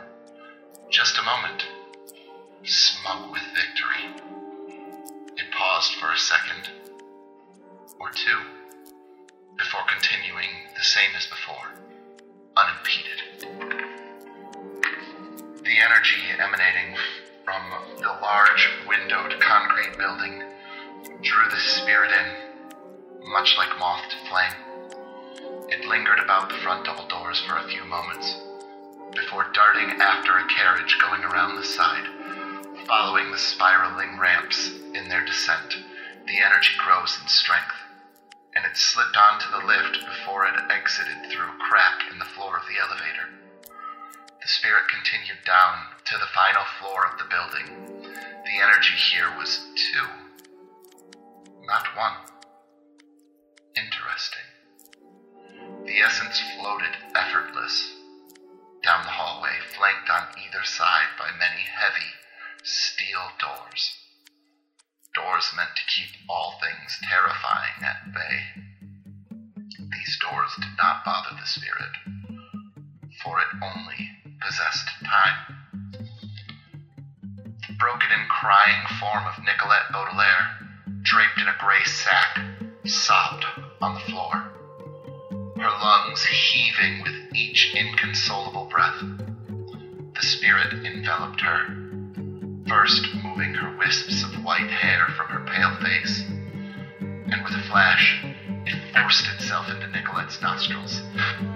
[0.91, 1.67] just a moment,
[2.63, 4.15] smug with victory.
[5.37, 6.71] It paused for a second
[7.99, 8.39] or two
[9.59, 11.73] before continuing the same as before,
[12.57, 13.23] unimpeded.
[15.65, 16.97] The energy emanating
[17.45, 17.63] from
[17.99, 20.45] the large windowed concrete building
[21.23, 22.46] drew the spirit in,
[23.27, 24.55] much like moth to flame.
[25.69, 28.37] It lingered about the front double doors for a few moments
[29.15, 32.07] before darting after a carriage going around the side.
[32.87, 35.75] Following the spiraling ramps in their descent,
[36.27, 37.75] the energy grows in strength,
[38.55, 42.57] and it slipped onto the lift before it exited through a crack in the floor
[42.57, 43.27] of the elevator.
[44.41, 48.07] The spirit continued down to the final floor of the building.
[48.45, 50.07] The energy here was two,
[51.67, 52.36] not one.
[53.77, 54.49] Interesting.
[55.85, 57.93] The essence floated effortless
[58.83, 62.09] down the hallway, flanked on either side by many heavy
[62.63, 63.99] steel doors.
[65.15, 68.65] Doors meant to keep all things terrifying at bay.
[69.79, 71.93] These doors did not bother the spirit,
[73.23, 74.09] for it only
[74.41, 75.37] possessed time.
[77.69, 80.57] The broken and crying form of Nicolette Baudelaire,
[81.03, 82.39] draped in a gray sack,
[82.85, 83.45] sobbed
[83.81, 84.33] on the floor,
[85.57, 89.03] her lungs heaving with each inconsolable breath.
[90.15, 91.67] The spirit enveloped her,
[92.67, 96.25] first moving her wisps of white hair from her pale face,
[97.01, 98.25] and with a flash,
[99.01, 101.03] forced itself into Nicolette's nostrils.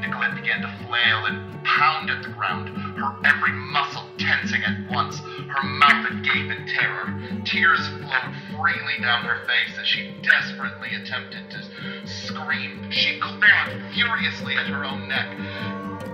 [0.00, 5.18] Nicolette began to flail and pound at the ground, her every muscle tensing at once,
[5.18, 7.12] her mouth agape in terror.
[7.44, 12.90] Tears flowed freely down her face as she desperately attempted to scream.
[12.90, 15.26] She clawed furiously at her own neck,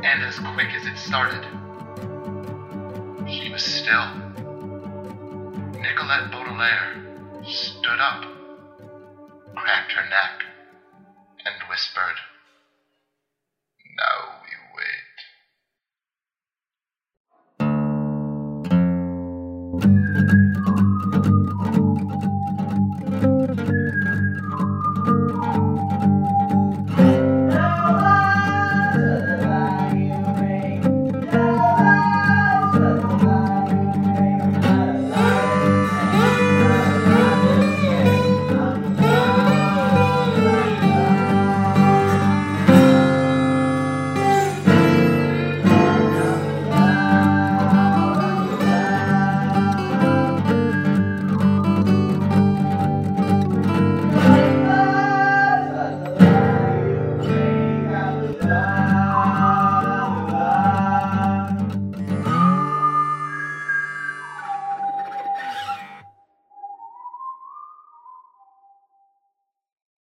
[0.04, 1.44] and as quick as it started,
[3.28, 4.06] she was still.
[5.80, 7.02] Nicolette Baudelaire
[7.44, 8.24] stood up,
[9.54, 10.45] cracked her neck,
[11.47, 12.20] and whispered,
[13.99, 14.45] No.